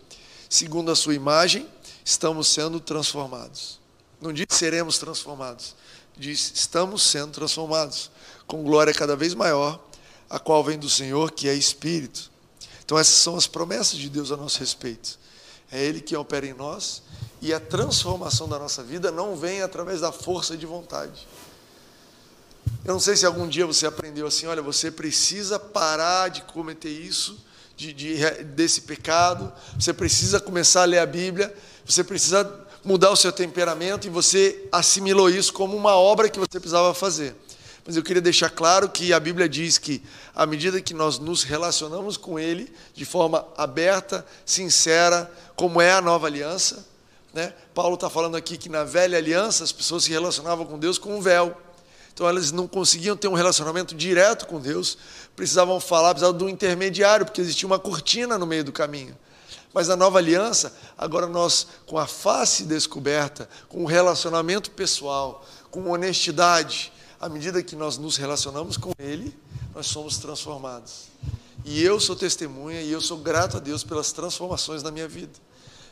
segundo 0.48 0.92
a 0.92 0.94
sua 0.94 1.12
imagem, 1.12 1.68
estamos 2.04 2.46
sendo 2.46 2.78
transformados. 2.78 3.80
Não 4.20 4.32
diz 4.32 4.46
seremos 4.50 4.96
transformados, 4.96 5.74
diz 6.16 6.52
estamos 6.54 7.02
sendo 7.02 7.32
transformados, 7.32 8.12
com 8.46 8.62
glória 8.62 8.94
cada 8.94 9.16
vez 9.16 9.34
maior, 9.34 9.84
a 10.30 10.38
qual 10.38 10.62
vem 10.62 10.78
do 10.78 10.88
Senhor, 10.88 11.32
que 11.32 11.48
é 11.48 11.54
Espírito. 11.54 12.30
Então, 12.84 12.98
essas 12.98 13.14
são 13.16 13.36
as 13.36 13.46
promessas 13.46 13.98
de 13.98 14.08
Deus 14.08 14.30
a 14.30 14.36
nosso 14.36 14.58
respeito. 14.58 15.18
É 15.72 15.82
Ele 15.82 16.00
que 16.00 16.14
opera 16.16 16.46
em 16.46 16.52
nós 16.52 17.02
e 17.40 17.52
a 17.52 17.60
transformação 17.60 18.48
da 18.48 18.58
nossa 18.58 18.82
vida 18.82 19.10
não 19.10 19.36
vem 19.36 19.62
através 19.62 20.00
da 20.00 20.12
força 20.12 20.56
de 20.56 20.66
vontade. 20.66 21.26
Eu 22.84 22.92
não 22.92 23.00
sei 23.00 23.16
se 23.16 23.26
algum 23.26 23.48
dia 23.48 23.66
você 23.66 23.86
aprendeu 23.86 24.26
assim: 24.26 24.46
olha, 24.46 24.62
você 24.62 24.90
precisa 24.90 25.58
parar 25.58 26.28
de 26.28 26.42
cometer 26.42 26.90
isso, 26.90 27.38
de, 27.76 27.92
de, 27.92 28.16
desse 28.44 28.82
pecado, 28.82 29.52
você 29.78 29.92
precisa 29.92 30.40
começar 30.40 30.82
a 30.82 30.86
ler 30.86 30.98
a 30.98 31.06
Bíblia, 31.06 31.54
você 31.84 32.04
precisa 32.04 32.66
mudar 32.84 33.10
o 33.10 33.16
seu 33.16 33.32
temperamento 33.32 34.06
e 34.06 34.10
você 34.10 34.68
assimilou 34.70 35.30
isso 35.30 35.52
como 35.52 35.76
uma 35.76 35.96
obra 35.96 36.28
que 36.28 36.38
você 36.38 36.60
precisava 36.60 36.92
fazer. 36.92 37.34
Mas 37.86 37.96
eu 37.96 38.02
queria 38.02 38.22
deixar 38.22 38.48
claro 38.48 38.88
que 38.88 39.12
a 39.12 39.20
Bíblia 39.20 39.48
diz 39.48 39.76
que, 39.76 40.02
à 40.34 40.46
medida 40.46 40.80
que 40.80 40.94
nós 40.94 41.18
nos 41.18 41.42
relacionamos 41.42 42.16
com 42.16 42.38
Ele 42.38 42.72
de 42.94 43.04
forma 43.04 43.46
aberta, 43.56 44.24
sincera, 44.46 45.30
como 45.54 45.80
é 45.80 45.92
a 45.92 46.00
nova 46.00 46.26
aliança, 46.26 46.84
né? 47.34 47.52
Paulo 47.74 47.96
está 47.96 48.08
falando 48.08 48.36
aqui 48.36 48.56
que 48.56 48.68
na 48.68 48.84
velha 48.84 49.18
aliança 49.18 49.64
as 49.64 49.72
pessoas 49.72 50.04
se 50.04 50.10
relacionavam 50.10 50.64
com 50.64 50.78
Deus 50.78 50.98
com 50.98 51.18
um 51.18 51.20
véu. 51.20 51.54
Então 52.14 52.28
elas 52.28 52.52
não 52.52 52.68
conseguiam 52.68 53.16
ter 53.16 53.26
um 53.26 53.34
relacionamento 53.34 53.92
direto 53.94 54.46
com 54.46 54.60
Deus, 54.60 54.96
precisavam 55.34 55.80
falar, 55.80 56.14
precisavam 56.14 56.38
de 56.38 56.44
um 56.44 56.48
intermediário, 56.48 57.26
porque 57.26 57.40
existia 57.40 57.66
uma 57.66 57.78
cortina 57.78 58.38
no 58.38 58.46
meio 58.46 58.62
do 58.62 58.72
caminho. 58.72 59.18
Mas 59.74 59.88
na 59.88 59.96
nova 59.96 60.18
aliança, 60.18 60.72
agora 60.96 61.26
nós, 61.26 61.66
com 61.84 61.98
a 61.98 62.06
face 62.06 62.62
descoberta, 62.62 63.48
com 63.68 63.82
um 63.82 63.86
relacionamento 63.86 64.70
pessoal, 64.70 65.44
com 65.72 65.90
honestidade, 65.90 66.92
à 67.24 67.28
medida 67.28 67.62
que 67.62 67.74
nós 67.74 67.96
nos 67.96 68.16
relacionamos 68.16 68.76
com 68.76 68.92
Ele, 68.98 69.34
nós 69.74 69.86
somos 69.86 70.18
transformados. 70.18 71.04
E 71.64 71.82
eu 71.82 71.98
sou 71.98 72.14
testemunha 72.14 72.82
e 72.82 72.92
eu 72.92 73.00
sou 73.00 73.18
grato 73.18 73.56
a 73.56 73.60
Deus 73.60 73.82
pelas 73.82 74.12
transformações 74.12 74.82
na 74.82 74.90
minha 74.90 75.08
vida 75.08 75.32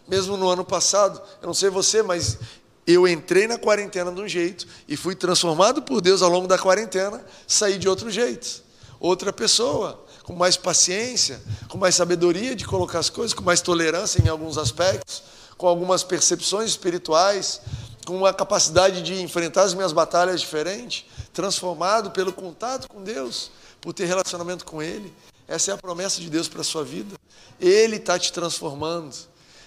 mesmo 0.07 0.37
no 0.37 0.49
ano 0.49 0.65
passado. 0.65 1.21
Eu 1.41 1.47
não 1.47 1.55
sei 1.55 1.71
você, 1.71 2.03
mas 2.03 2.39
eu 2.87 3.07
entrei 3.07 3.47
na 3.47 3.59
quarentena 3.59 4.11
de 4.11 4.21
um 4.21 4.29
jeito 4.29 4.67
e 4.89 4.97
fui 4.97 5.15
transformado 5.15 5.83
por 5.83 6.01
Deus 6.01 6.23
ao 6.23 6.31
longo 6.31 6.47
da 6.47 6.59
quarentena, 6.59 7.25
saí 7.47 7.79
de 7.79 7.89
outro 7.89 8.11
jeito. 8.11 8.63
Outra 8.99 9.33
pessoa, 9.33 10.05
com 10.25 10.35
mais 10.35 10.57
paciência, 10.57 11.41
com 11.69 11.79
mais 11.79 11.95
sabedoria 11.95 12.55
de 12.55 12.65
colocar 12.65 12.99
as 12.99 13.11
coisas, 13.11 13.35
com 13.35 13.43
mais 13.43 13.61
tolerância 13.61 14.23
em 14.23 14.29
alguns 14.29 14.59
aspectos, 14.59 15.23
com 15.57 15.67
algumas 15.67 16.03
percepções 16.03 16.71
espirituais, 16.71 17.61
com 18.07 18.17
uma 18.17 18.33
capacidade 18.33 19.03
de 19.03 19.21
enfrentar 19.23 19.63
as 19.63 19.75
minhas 19.75 19.93
batalhas 19.93 20.41
diferente, 20.41 21.09
transformado 21.33 22.11
pelo 22.11 22.33
contato 22.33 22.89
com 22.89 23.03
Deus, 23.03 23.51
por 23.81 23.93
ter 23.93 24.07
relacionamento 24.07 24.65
com 24.65 24.83
Ele. 24.83 25.13
Essa 25.47 25.71
é 25.71 25.75
a 25.75 25.79
promessa 25.79 26.21
de 26.21 26.31
Deus 26.31 26.49
para 26.49 26.61
a 26.61 26.65
sua 26.65 26.85
vida. 26.85 27.17
Ele 27.61 27.97
está 27.97 28.19
te 28.19 28.33
transformando. 28.33 29.15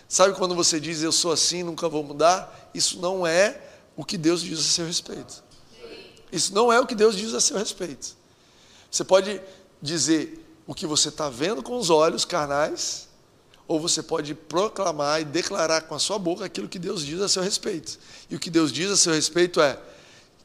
Sabe 0.08 0.36
quando 0.36 0.56
você 0.56 0.80
diz 0.80 1.02
eu 1.02 1.12
sou 1.12 1.32
assim, 1.32 1.64
nunca 1.64 1.90
vou 1.90 2.04
mudar? 2.04 2.70
Isso 2.74 3.00
não 3.00 3.26
é 3.26 3.60
o 3.96 4.04
que 4.04 4.18
Deus 4.18 4.42
diz 4.42 4.60
a 4.60 4.64
seu 4.64 4.86
respeito. 4.86 5.44
Isso 6.32 6.54
não 6.54 6.72
é 6.72 6.80
o 6.80 6.86
que 6.86 6.96
Deus 6.96 7.16
diz 7.16 7.34
a 7.34 7.40
seu 7.40 7.58
respeito. 7.58 8.16
Você 8.92 9.04
pode 9.04 9.42
dizer 9.82 10.46
o 10.68 10.74
que 10.74 10.86
você 10.86 11.10
está 11.10 11.30
vendo 11.30 11.62
com 11.64 11.78
os 11.78 11.90
olhos 11.90 12.26
carnais, 12.26 13.08
ou 13.68 13.80
você 13.80 14.04
pode 14.04 14.34
proclamar 14.36 15.22
e 15.22 15.26
declarar 15.26 15.82
com 15.82 15.96
a 15.96 16.00
sua 16.00 16.20
boca 16.20 16.46
aquilo 16.46 16.68
que 16.68 16.80
Deus 16.80 17.06
diz 17.06 17.20
a 17.22 17.28
seu 17.28 17.42
respeito. 17.42 17.98
E 18.30 18.36
o 18.36 18.40
que 18.40 18.50
Deus 18.50 18.72
diz 18.72 18.92
a 18.92 18.98
seu 18.98 19.14
respeito 19.14 19.60
é 19.62 19.80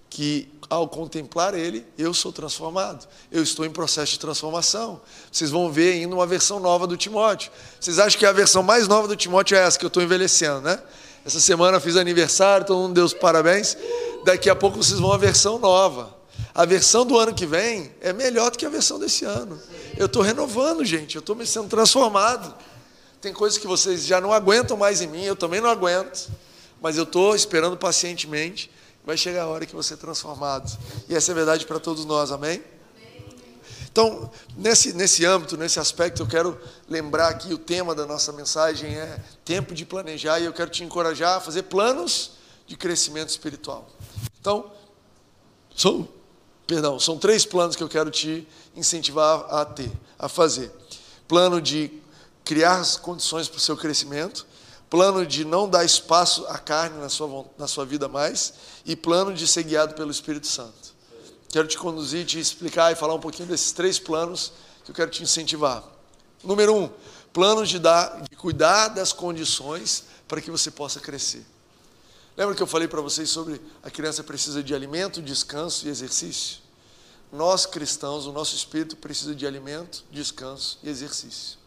que 0.09 0.49
ao 0.71 0.89
contemplar 0.89 1.53
ele, 1.55 1.85
eu 1.99 2.15
sou 2.15 2.33
transformado. 2.33 3.07
Eu 3.31 3.43
estou 3.43 3.67
em 3.67 3.71
processo 3.71 4.13
de 4.13 4.21
transformação. 4.21 5.01
Vocês 5.31 5.51
vão 5.51 5.71
ver 5.71 5.95
ainda 5.95 6.15
uma 6.15 6.27
versão 6.27 6.61
nova 6.61 6.87
do 6.87 6.97
Timóteo. 6.97 7.51
Vocês 7.79 7.99
acham 7.99 8.17
que 8.19 8.25
a 8.25 8.33
versão 8.33 8.63
mais 8.63 8.87
nova 8.87 9.09
do 9.09 9.17
Timóteo 9.17 9.57
é 9.57 9.61
essa 9.61 9.77
que 9.77 9.85
eu 9.85 9.89
estou 9.89 10.03
envelhecendo, 10.03 10.61
né? 10.61 10.81
Essa 11.27 11.41
semana 11.41 11.81
fiz 11.81 11.97
aniversário, 11.97 12.67
todo 12.67 12.79
mundo 12.79 12.95
deu 12.95 13.05
os 13.05 13.13
parabéns. 13.13 13.77
Daqui 14.25 14.49
a 14.49 14.55
pouco 14.55 14.77
vocês 14.77 15.01
vão 15.01 15.13
a 15.13 15.19
versão 15.19 15.59
nova. 15.59 16.17
A 16.55 16.65
versão 16.65 17.05
do 17.05 17.19
ano 17.19 17.35
que 17.35 17.47
vem 17.47 17.93
é 18.01 18.13
melhor 18.13 18.51
do 18.51 18.57
que 18.57 18.65
a 18.65 18.71
versão 18.71 18.99
desse 18.99 19.25
ano. 19.25 19.61
Eu 19.97 20.07
estou 20.07 20.23
renovando, 20.23 20.85
gente. 20.85 21.17
Eu 21.17 21.21
estou 21.21 21.35
me 21.35 21.47
sendo 21.47 21.69
transformado. 21.69 22.55
Tem 23.21 23.33
coisas 23.33 23.59
que 23.59 23.67
vocês 23.67 24.07
já 24.07 24.21
não 24.21 24.33
aguentam 24.33 24.77
mais 24.77 25.01
em 25.01 25.07
mim, 25.07 25.25
eu 25.25 25.37
também 25.37 25.61
não 25.61 25.69
aguento. 25.69 26.31
Mas 26.81 26.97
eu 26.97 27.05
estou 27.05 27.35
esperando 27.35 27.77
pacientemente 27.77 28.71
vai 29.05 29.17
chegar 29.17 29.43
a 29.43 29.47
hora 29.49 29.67
que 29.67 29.75
você 29.75 29.95
é 29.95 29.97
transformado. 29.97 30.71
E 31.09 31.15
essa 31.15 31.33
é 31.33 31.35
verdade 31.35 31.67
para 31.67 31.81
todos 31.81 32.05
nós, 32.05 32.31
amém? 32.31 32.63
Então, 33.91 34.31
nesse, 34.57 34.93
nesse 34.93 35.25
âmbito, 35.25 35.57
nesse 35.57 35.81
aspecto, 35.81 36.23
eu 36.23 36.27
quero 36.27 36.59
lembrar 36.89 37.35
que 37.35 37.53
o 37.53 37.59
tema 37.59 37.93
da 37.93 38.07
nossa 38.07 38.33
mensagem 38.33 38.97
é 38.97 39.19
tempo 39.45 39.75
de 39.75 39.85
planejar 39.85 40.39
e 40.39 40.45
eu 40.45 40.53
quero 40.53 40.71
te 40.71 40.85
encorajar 40.85 41.39
a 41.39 41.41
fazer 41.41 41.65
planos 41.65 42.33
de 42.67 42.77
crescimento 42.77 43.31
espiritual. 43.31 43.89
Então, 44.41 44.71
são, 45.75 46.09
perdão, 46.69 47.01
são 47.01 47.19
três 47.19 47.45
planos 47.45 47.75
que 47.75 47.83
eu 47.83 47.89
quero 47.89 48.13
te 48.13 48.47
incentivar 48.77 49.45
a 49.53 49.65
ter, 49.65 49.91
a 50.17 50.29
fazer. 50.29 50.71
Plano 51.27 51.61
de 51.61 52.00
criar 52.51 52.81
as 52.81 52.97
condições 52.97 53.47
para 53.47 53.59
o 53.59 53.61
seu 53.61 53.77
crescimento, 53.77 54.45
plano 54.91 55.25
de 55.25 55.45
não 55.45 55.69
dar 55.69 55.85
espaço 55.85 56.45
à 56.49 56.59
carne 56.59 56.99
na 56.99 57.09
sua, 57.09 57.47
na 57.57 57.69
sua 57.69 57.87
vida 57.87 58.09
mais 58.09 58.55
e 58.85 58.97
plano 58.97 59.33
de 59.33 59.47
ser 59.47 59.63
guiado 59.63 59.95
pelo 59.95 60.11
Espírito 60.11 60.49
Santo. 60.49 60.93
Quero 61.49 61.69
te 61.69 61.79
conduzir, 61.79 62.27
te 62.27 62.41
explicar 62.41 62.91
e 62.91 62.97
falar 62.97 63.15
um 63.15 63.21
pouquinho 63.21 63.47
desses 63.47 63.71
três 63.71 64.01
planos 64.01 64.53
que 64.85 64.91
eu 64.91 64.95
quero 64.97 65.13
te 65.13 65.23
incentivar. 65.23 65.85
Número 66.43 66.75
um, 66.75 66.91
planos 67.33 67.69
de, 67.69 67.79
dar, 67.79 68.21
de 68.29 68.35
cuidar 68.35 68.89
das 68.89 69.13
condições 69.13 70.03
para 70.27 70.41
que 70.41 70.51
você 70.51 70.73
possa 70.73 70.99
crescer. 70.99 71.47
Lembra 72.37 72.57
que 72.57 72.63
eu 72.65 72.67
falei 72.67 72.89
para 72.89 73.01
vocês 73.01 73.31
sobre 73.31 73.61
a 73.81 73.93
criança 73.93 74.25
precisa 74.25 74.61
de 74.61 74.75
alimento, 74.75 75.23
descanso 75.23 75.87
e 75.87 75.89
exercício? 75.89 76.59
Nós 77.33 77.65
cristãos, 77.65 78.27
o 78.27 78.33
nosso 78.33 78.57
espírito 78.57 78.97
precisa 78.97 79.37
de 79.37 79.47
alimento, 79.47 80.03
descanso 80.11 80.81
e 80.83 80.89
exercício. 80.89 81.60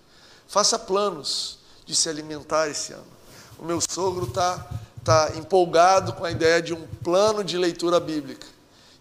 Faça 0.48 0.78
planos 0.78 1.60
de 1.86 1.96
se 1.96 2.10
alimentar 2.10 2.70
esse 2.70 2.94
ano. 2.94 3.06
O 3.60 3.66
meu 3.66 3.80
sogro 3.82 4.28
está 4.28 4.68
tá 5.04 5.32
empolgado 5.36 6.14
com 6.14 6.26
a 6.26 6.32
ideia 6.32 6.62
de 6.62 6.74
um 6.74 6.88
plano 7.04 7.44
de 7.44 7.58
leitura 7.58 8.00
bíblica. 8.00 8.48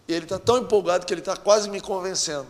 E 0.07 0.13
ele 0.13 0.25
está 0.25 0.37
tão 0.37 0.57
empolgado 0.57 1.05
que 1.05 1.13
ele 1.13 1.21
está 1.21 1.37
quase 1.37 1.69
me 1.69 1.79
convencendo. 1.79 2.47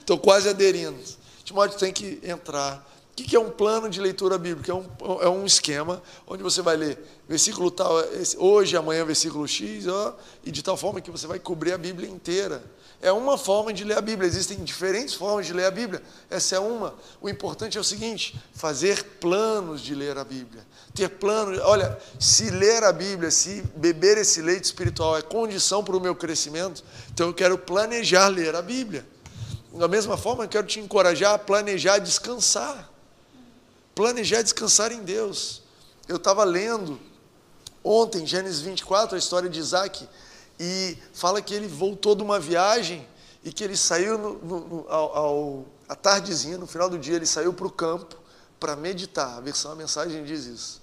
Estou 0.00 0.18
quase 0.18 0.48
aderindo. 0.48 0.98
Timóteo 1.44 1.78
tem 1.78 1.92
que 1.92 2.20
entrar. 2.22 2.84
O 3.14 3.16
que 3.16 3.36
é 3.36 3.38
um 3.38 3.48
plano 3.48 3.88
de 3.88 4.00
leitura 4.00 4.36
bíblica? 4.36 4.72
É 4.72 4.74
um, 4.74 4.86
é 5.22 5.28
um 5.28 5.46
esquema 5.46 6.02
onde 6.26 6.42
você 6.42 6.60
vai 6.60 6.76
ler 6.76 6.98
versículo 7.28 7.70
tal, 7.70 7.94
hoje, 8.38 8.76
amanhã, 8.76 9.04
versículo 9.04 9.46
X, 9.48 9.86
ó, 9.86 10.16
e 10.44 10.50
de 10.50 10.62
tal 10.62 10.76
forma 10.76 11.00
que 11.00 11.10
você 11.10 11.26
vai 11.26 11.38
cobrir 11.38 11.72
a 11.72 11.78
Bíblia 11.78 12.08
inteira. 12.08 12.62
É 13.00 13.10
uma 13.12 13.36
forma 13.36 13.72
de 13.72 13.84
ler 13.84 13.98
a 13.98 14.00
Bíblia, 14.00 14.26
existem 14.26 14.62
diferentes 14.62 15.14
formas 15.14 15.46
de 15.46 15.52
ler 15.52 15.66
a 15.66 15.70
Bíblia, 15.70 16.02
essa 16.30 16.56
é 16.56 16.58
uma. 16.58 16.94
O 17.20 17.28
importante 17.28 17.76
é 17.76 17.80
o 17.80 17.84
seguinte: 17.84 18.38
fazer 18.54 19.02
planos 19.20 19.80
de 19.80 19.94
ler 19.94 20.16
a 20.16 20.24
Bíblia. 20.24 20.64
Ter 20.94 21.08
planos, 21.08 21.58
olha, 21.60 21.98
se 22.18 22.50
ler 22.50 22.84
a 22.84 22.92
Bíblia, 22.92 23.30
se 23.30 23.62
beber 23.74 24.18
esse 24.18 24.40
leite 24.40 24.64
espiritual 24.64 25.16
é 25.16 25.22
condição 25.22 25.82
para 25.82 25.96
o 25.96 26.00
meu 26.00 26.14
crescimento, 26.14 26.84
então 27.12 27.28
eu 27.28 27.34
quero 27.34 27.58
planejar 27.58 28.28
ler 28.28 28.54
a 28.54 28.62
Bíblia. 28.62 29.06
Da 29.72 29.88
mesma 29.88 30.16
forma, 30.16 30.44
eu 30.44 30.48
quero 30.48 30.66
te 30.66 30.78
encorajar 30.78 31.34
a 31.34 31.38
planejar 31.38 31.98
descansar. 31.98 32.93
Planejar 33.94 34.42
descansar 34.42 34.92
em 34.92 35.02
Deus. 35.02 35.62
Eu 36.08 36.16
estava 36.16 36.44
lendo 36.44 36.98
ontem, 37.82 38.26
Gênesis 38.26 38.60
24, 38.60 39.14
a 39.14 39.18
história 39.18 39.48
de 39.48 39.60
Isaac, 39.60 40.08
e 40.58 40.96
fala 41.12 41.42
que 41.42 41.54
ele 41.54 41.66
voltou 41.66 42.14
de 42.14 42.22
uma 42.22 42.40
viagem 42.40 43.06
e 43.44 43.52
que 43.52 43.62
ele 43.62 43.76
saiu 43.76 44.16
no, 44.16 44.34
no, 44.38 44.60
no, 44.60 44.86
ao, 44.88 45.16
ao, 45.16 45.66
à 45.88 45.94
tardezinha, 45.94 46.56
no 46.56 46.66
final 46.66 46.88
do 46.88 46.98
dia, 46.98 47.16
ele 47.16 47.26
saiu 47.26 47.52
para 47.52 47.66
o 47.66 47.70
campo 47.70 48.16
para 48.58 48.74
meditar. 48.74 49.36
A 49.36 49.40
versão, 49.40 49.72
a 49.72 49.74
mensagem 49.74 50.24
diz 50.24 50.46
isso. 50.46 50.82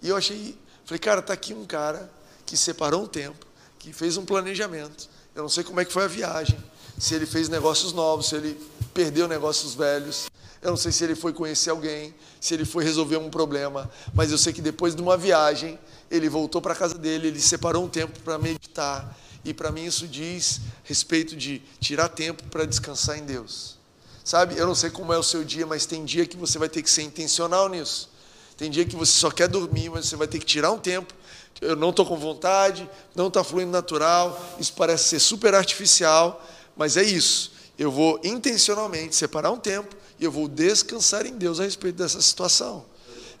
E 0.00 0.08
eu 0.08 0.16
achei, 0.16 0.58
falei, 0.84 0.98
cara, 0.98 1.20
tá 1.20 1.34
aqui 1.34 1.52
um 1.52 1.66
cara 1.66 2.10
que 2.46 2.56
separou 2.56 3.02
um 3.02 3.06
tempo, 3.06 3.46
que 3.78 3.92
fez 3.92 4.16
um 4.16 4.24
planejamento. 4.24 5.08
Eu 5.34 5.42
não 5.42 5.48
sei 5.50 5.62
como 5.62 5.80
é 5.80 5.84
que 5.84 5.92
foi 5.92 6.04
a 6.04 6.08
viagem, 6.08 6.58
se 6.98 7.14
ele 7.14 7.26
fez 7.26 7.48
negócios 7.48 7.92
novos, 7.92 8.28
se 8.28 8.36
ele 8.36 8.60
perdeu 8.92 9.28
negócios 9.28 9.74
velhos. 9.74 10.28
Eu 10.60 10.70
não 10.70 10.76
sei 10.76 10.90
se 10.90 11.04
ele 11.04 11.14
foi 11.14 11.32
conhecer 11.32 11.70
alguém, 11.70 12.12
se 12.40 12.54
ele 12.54 12.64
foi 12.64 12.82
resolver 12.82 13.16
um 13.16 13.30
problema, 13.30 13.88
mas 14.12 14.32
eu 14.32 14.38
sei 14.38 14.52
que 14.52 14.60
depois 14.60 14.94
de 14.94 15.00
uma 15.00 15.16
viagem, 15.16 15.78
ele 16.10 16.28
voltou 16.28 16.60
para 16.60 16.72
a 16.72 16.76
casa 16.76 16.98
dele, 16.98 17.28
ele 17.28 17.40
separou 17.40 17.84
um 17.84 17.88
tempo 17.88 18.18
para 18.20 18.38
meditar. 18.38 19.16
E 19.44 19.54
para 19.54 19.70
mim 19.70 19.84
isso 19.84 20.08
diz 20.08 20.60
respeito 20.82 21.36
de 21.36 21.62
tirar 21.78 22.08
tempo 22.08 22.42
para 22.50 22.64
descansar 22.64 23.16
em 23.16 23.24
Deus. 23.24 23.78
Sabe, 24.24 24.58
eu 24.58 24.66
não 24.66 24.74
sei 24.74 24.90
como 24.90 25.12
é 25.12 25.18
o 25.18 25.22
seu 25.22 25.44
dia, 25.44 25.66
mas 25.66 25.86
tem 25.86 26.04
dia 26.04 26.26
que 26.26 26.36
você 26.36 26.58
vai 26.58 26.68
ter 26.68 26.82
que 26.82 26.90
ser 26.90 27.02
intencional 27.02 27.68
nisso. 27.68 28.10
Tem 28.56 28.68
dia 28.68 28.84
que 28.84 28.96
você 28.96 29.12
só 29.12 29.30
quer 29.30 29.48
dormir, 29.48 29.88
mas 29.88 30.06
você 30.06 30.16
vai 30.16 30.26
ter 30.26 30.40
que 30.40 30.44
tirar 30.44 30.72
um 30.72 30.78
tempo. 30.78 31.14
Eu 31.60 31.76
não 31.76 31.90
estou 31.90 32.04
com 32.04 32.16
vontade, 32.16 32.88
não 33.14 33.28
está 33.28 33.42
fluindo 33.42 33.70
natural, 33.70 34.38
isso 34.58 34.72
parece 34.74 35.04
ser 35.04 35.18
super 35.18 35.54
artificial, 35.54 36.44
mas 36.78 36.96
é 36.96 37.02
isso. 37.02 37.52
Eu 37.76 37.90
vou 37.90 38.20
intencionalmente 38.24 39.14
separar 39.14 39.50
um 39.50 39.58
tempo 39.58 39.94
e 40.18 40.24
eu 40.24 40.32
vou 40.32 40.48
descansar 40.48 41.26
em 41.26 41.36
Deus 41.36 41.60
a 41.60 41.64
respeito 41.64 41.96
dessa 41.96 42.20
situação. 42.22 42.84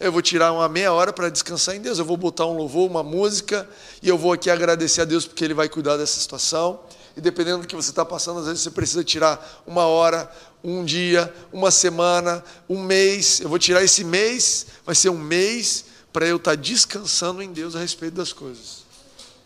Eu 0.00 0.12
vou 0.12 0.22
tirar 0.22 0.52
uma 0.52 0.68
meia 0.68 0.92
hora 0.92 1.12
para 1.12 1.28
descansar 1.28 1.74
em 1.74 1.80
Deus. 1.80 1.98
Eu 1.98 2.04
vou 2.04 2.16
botar 2.16 2.46
um 2.46 2.56
louvor, 2.56 2.88
uma 2.88 3.02
música, 3.02 3.68
e 4.00 4.08
eu 4.08 4.16
vou 4.16 4.32
aqui 4.32 4.48
agradecer 4.48 5.00
a 5.00 5.04
Deus 5.04 5.26
porque 5.26 5.44
Ele 5.44 5.54
vai 5.54 5.68
cuidar 5.68 5.96
dessa 5.96 6.20
situação. 6.20 6.80
E 7.16 7.20
dependendo 7.20 7.62
do 7.62 7.66
que 7.66 7.74
você 7.74 7.90
está 7.90 8.04
passando, 8.04 8.38
às 8.38 8.46
vezes 8.46 8.62
você 8.62 8.70
precisa 8.70 9.02
tirar 9.02 9.64
uma 9.66 9.86
hora, 9.86 10.30
um 10.62 10.84
dia, 10.84 11.34
uma 11.52 11.72
semana, 11.72 12.44
um 12.68 12.80
mês. 12.80 13.40
Eu 13.40 13.48
vou 13.48 13.58
tirar 13.58 13.82
esse 13.82 14.04
mês, 14.04 14.66
vai 14.86 14.94
ser 14.94 15.08
um 15.08 15.18
mês 15.18 15.86
para 16.12 16.26
eu 16.26 16.36
estar 16.36 16.56
descansando 16.56 17.42
em 17.42 17.52
Deus 17.52 17.74
a 17.74 17.80
respeito 17.80 18.14
das 18.14 18.32
coisas. 18.32 18.84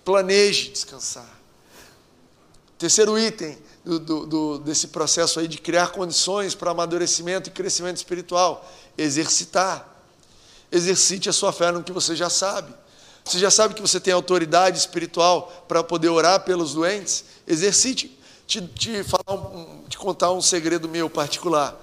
Planeje 0.05 0.69
descansar. 0.71 1.41
Terceiro 2.79 3.19
item 3.19 3.57
do, 3.85 4.27
do, 4.27 4.59
desse 4.59 4.89
processo 4.89 5.41
aí 5.41 5.49
de 5.49 5.59
criar 5.59 5.89
condições 5.89 6.55
para 6.55 6.71
amadurecimento 6.71 7.49
e 7.49 7.53
crescimento 7.53 7.97
espiritual: 7.97 8.69
exercitar. 8.97 9.89
Exercite 10.71 11.29
a 11.29 11.33
sua 11.33 11.53
fé 11.53 11.71
no 11.71 11.83
que 11.83 11.93
você 11.93 12.17
já 12.17 12.31
sabe. 12.31 12.73
Você 13.25 13.39
já 13.39 13.51
sabe 13.51 13.75
que 13.75 13.81
você 13.81 14.01
tem 14.01 14.13
autoridade 14.13 14.79
espiritual 14.79 15.67
para 15.69 15.85
poder 15.85 16.09
orar 16.09 16.41
pelos 16.41 16.75
doentes? 16.75 17.25
Exercite. 17.47 18.19
Te, 18.47 18.61
te, 18.67 19.05
falar 19.05 19.41
te 19.89 19.97
contar 19.97 20.33
um 20.33 20.41
segredo 20.41 20.89
meu 20.89 21.09
particular. 21.09 21.79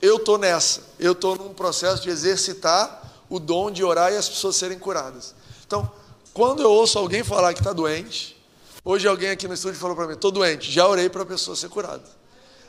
Eu 0.00 0.16
estou 0.16 0.38
nessa. 0.38 0.82
Eu 0.98 1.12
estou 1.12 1.36
num 1.36 1.52
processo 1.52 2.02
de 2.02 2.08
exercitar 2.08 3.00
o 3.28 3.38
dom 3.38 3.70
de 3.70 3.84
orar 3.84 4.12
e 4.12 4.16
as 4.16 4.28
pessoas 4.28 4.56
serem 4.56 4.78
curadas. 4.78 5.34
Então, 5.66 5.90
quando 6.32 6.62
eu 6.62 6.70
ouço 6.70 6.98
alguém 6.98 7.22
falar 7.22 7.52
que 7.52 7.60
está 7.60 7.72
doente, 7.72 8.39
hoje 8.84 9.06
alguém 9.06 9.30
aqui 9.30 9.46
no 9.46 9.54
estúdio 9.54 9.78
falou 9.78 9.96
para 9.96 10.06
mim: 10.06 10.14
estou 10.14 10.30
doente, 10.30 10.70
já 10.70 10.86
orei 10.86 11.08
para 11.08 11.22
a 11.22 11.26
pessoa 11.26 11.56
ser 11.56 11.68
curada. 11.68 12.04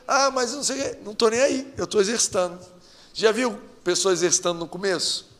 Ah, 0.08 0.32
mas 0.32 0.52
eu 0.52 0.58
não 0.58 0.63
sei, 0.63 1.00
não 1.04 1.12
estou 1.13 1.30
nem 1.30 1.41
aí, 1.41 1.74
eu 1.78 1.86
estou 1.86 2.02
exercitando. 2.02 2.60
Já 3.13 3.32
viu 3.32 3.60
pessoa 3.84 4.13
exercitando 4.13 4.60
no 4.60 4.67
começo? 4.67 5.32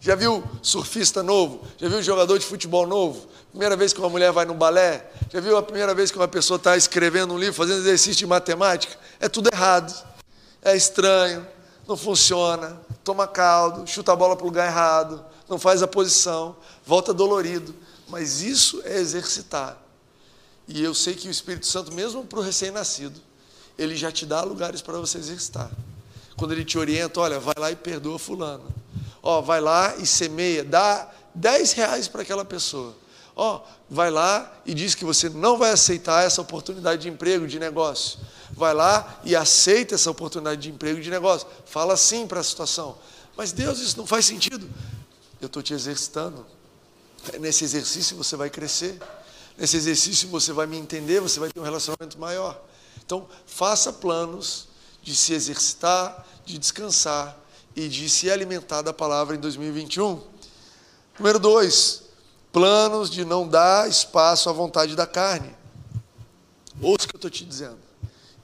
Já 0.00 0.16
viu 0.16 0.42
surfista 0.60 1.22
novo? 1.22 1.64
Já 1.78 1.88
viu 1.88 2.02
jogador 2.02 2.36
de 2.36 2.44
futebol 2.44 2.86
novo? 2.86 3.28
Primeira 3.50 3.76
vez 3.76 3.92
que 3.92 4.00
uma 4.00 4.08
mulher 4.08 4.32
vai 4.32 4.44
no 4.44 4.54
balé? 4.54 5.08
Já 5.32 5.40
viu 5.40 5.56
a 5.56 5.62
primeira 5.62 5.94
vez 5.94 6.10
que 6.10 6.16
uma 6.16 6.26
pessoa 6.26 6.56
está 6.56 6.76
escrevendo 6.76 7.34
um 7.34 7.38
livro, 7.38 7.54
fazendo 7.54 7.78
exercício 7.78 8.16
de 8.16 8.26
matemática? 8.26 8.96
É 9.20 9.28
tudo 9.28 9.48
errado. 9.52 9.94
É 10.60 10.76
estranho, 10.76 11.46
não 11.86 11.96
funciona, 11.96 12.80
toma 13.04 13.26
caldo, 13.26 13.86
chuta 13.86 14.12
a 14.12 14.16
bola 14.16 14.36
para 14.36 14.44
o 14.44 14.48
lugar 14.48 14.66
errado, 14.66 15.24
não 15.48 15.58
faz 15.58 15.82
a 15.82 15.88
posição, 15.88 16.56
volta 16.84 17.12
dolorido. 17.12 17.74
Mas 18.08 18.42
isso 18.42 18.82
é 18.84 18.98
exercitar. 18.98 19.81
E 20.68 20.82
eu 20.82 20.94
sei 20.94 21.14
que 21.14 21.28
o 21.28 21.30
Espírito 21.30 21.66
Santo, 21.66 21.92
mesmo 21.92 22.24
para 22.24 22.38
o 22.38 22.42
recém-nascido, 22.42 23.20
ele 23.78 23.96
já 23.96 24.12
te 24.12 24.24
dá 24.24 24.42
lugares 24.42 24.80
para 24.80 24.98
você 24.98 25.18
exercitar. 25.18 25.70
Quando 26.36 26.52
ele 26.52 26.64
te 26.64 26.78
orienta, 26.78 27.20
olha, 27.20 27.38
vai 27.38 27.54
lá 27.58 27.70
e 27.70 27.76
perdoa 27.76 28.18
fulano 28.18 28.82
Ó, 29.22 29.40
vai 29.40 29.60
lá 29.60 29.94
e 29.98 30.06
semeia, 30.06 30.64
dá 30.64 31.08
10 31.34 31.72
reais 31.72 32.08
para 32.08 32.22
aquela 32.22 32.44
pessoa. 32.44 32.94
Ó, 33.36 33.62
vai 33.88 34.10
lá 34.10 34.52
e 34.66 34.74
diz 34.74 34.94
que 34.94 35.04
você 35.04 35.28
não 35.28 35.56
vai 35.56 35.70
aceitar 35.70 36.24
essa 36.24 36.40
oportunidade 36.42 37.02
de 37.02 37.08
emprego, 37.08 37.46
de 37.46 37.58
negócio. 37.58 38.18
Vai 38.50 38.74
lá 38.74 39.20
e 39.24 39.36
aceita 39.36 39.94
essa 39.94 40.10
oportunidade 40.10 40.60
de 40.60 40.70
emprego, 40.70 41.00
de 41.00 41.08
negócio. 41.08 41.46
Fala 41.64 41.96
sim 41.96 42.26
para 42.26 42.40
a 42.40 42.42
situação. 42.42 42.98
Mas 43.36 43.52
Deus, 43.52 43.78
isso 43.78 43.96
não 43.96 44.06
faz 44.06 44.26
sentido. 44.26 44.68
Eu 45.40 45.46
estou 45.46 45.62
te 45.62 45.72
exercitando. 45.72 46.44
Nesse 47.40 47.64
exercício 47.64 48.16
você 48.16 48.34
vai 48.34 48.50
crescer. 48.50 48.98
Nesse 49.56 49.76
exercício 49.76 50.28
você 50.28 50.52
vai 50.52 50.66
me 50.66 50.76
entender, 50.76 51.20
você 51.20 51.38
vai 51.38 51.50
ter 51.50 51.60
um 51.60 51.62
relacionamento 51.64 52.18
maior. 52.18 52.60
Então, 53.04 53.28
faça 53.46 53.92
planos 53.92 54.68
de 55.02 55.14
se 55.14 55.34
exercitar, 55.34 56.26
de 56.44 56.58
descansar 56.58 57.36
e 57.74 57.88
de 57.88 58.08
se 58.08 58.30
alimentar 58.30 58.82
da 58.82 58.92
palavra 58.92 59.36
em 59.36 59.40
2021. 59.40 60.22
Número 61.18 61.38
dois, 61.38 62.02
planos 62.52 63.10
de 63.10 63.24
não 63.24 63.46
dar 63.46 63.88
espaço 63.88 64.48
à 64.48 64.52
vontade 64.52 64.96
da 64.96 65.06
carne. 65.06 65.54
Ouça 66.80 67.04
o 67.04 67.08
que 67.08 67.16
eu 67.16 67.18
estou 67.18 67.30
te 67.30 67.44
dizendo. 67.44 67.78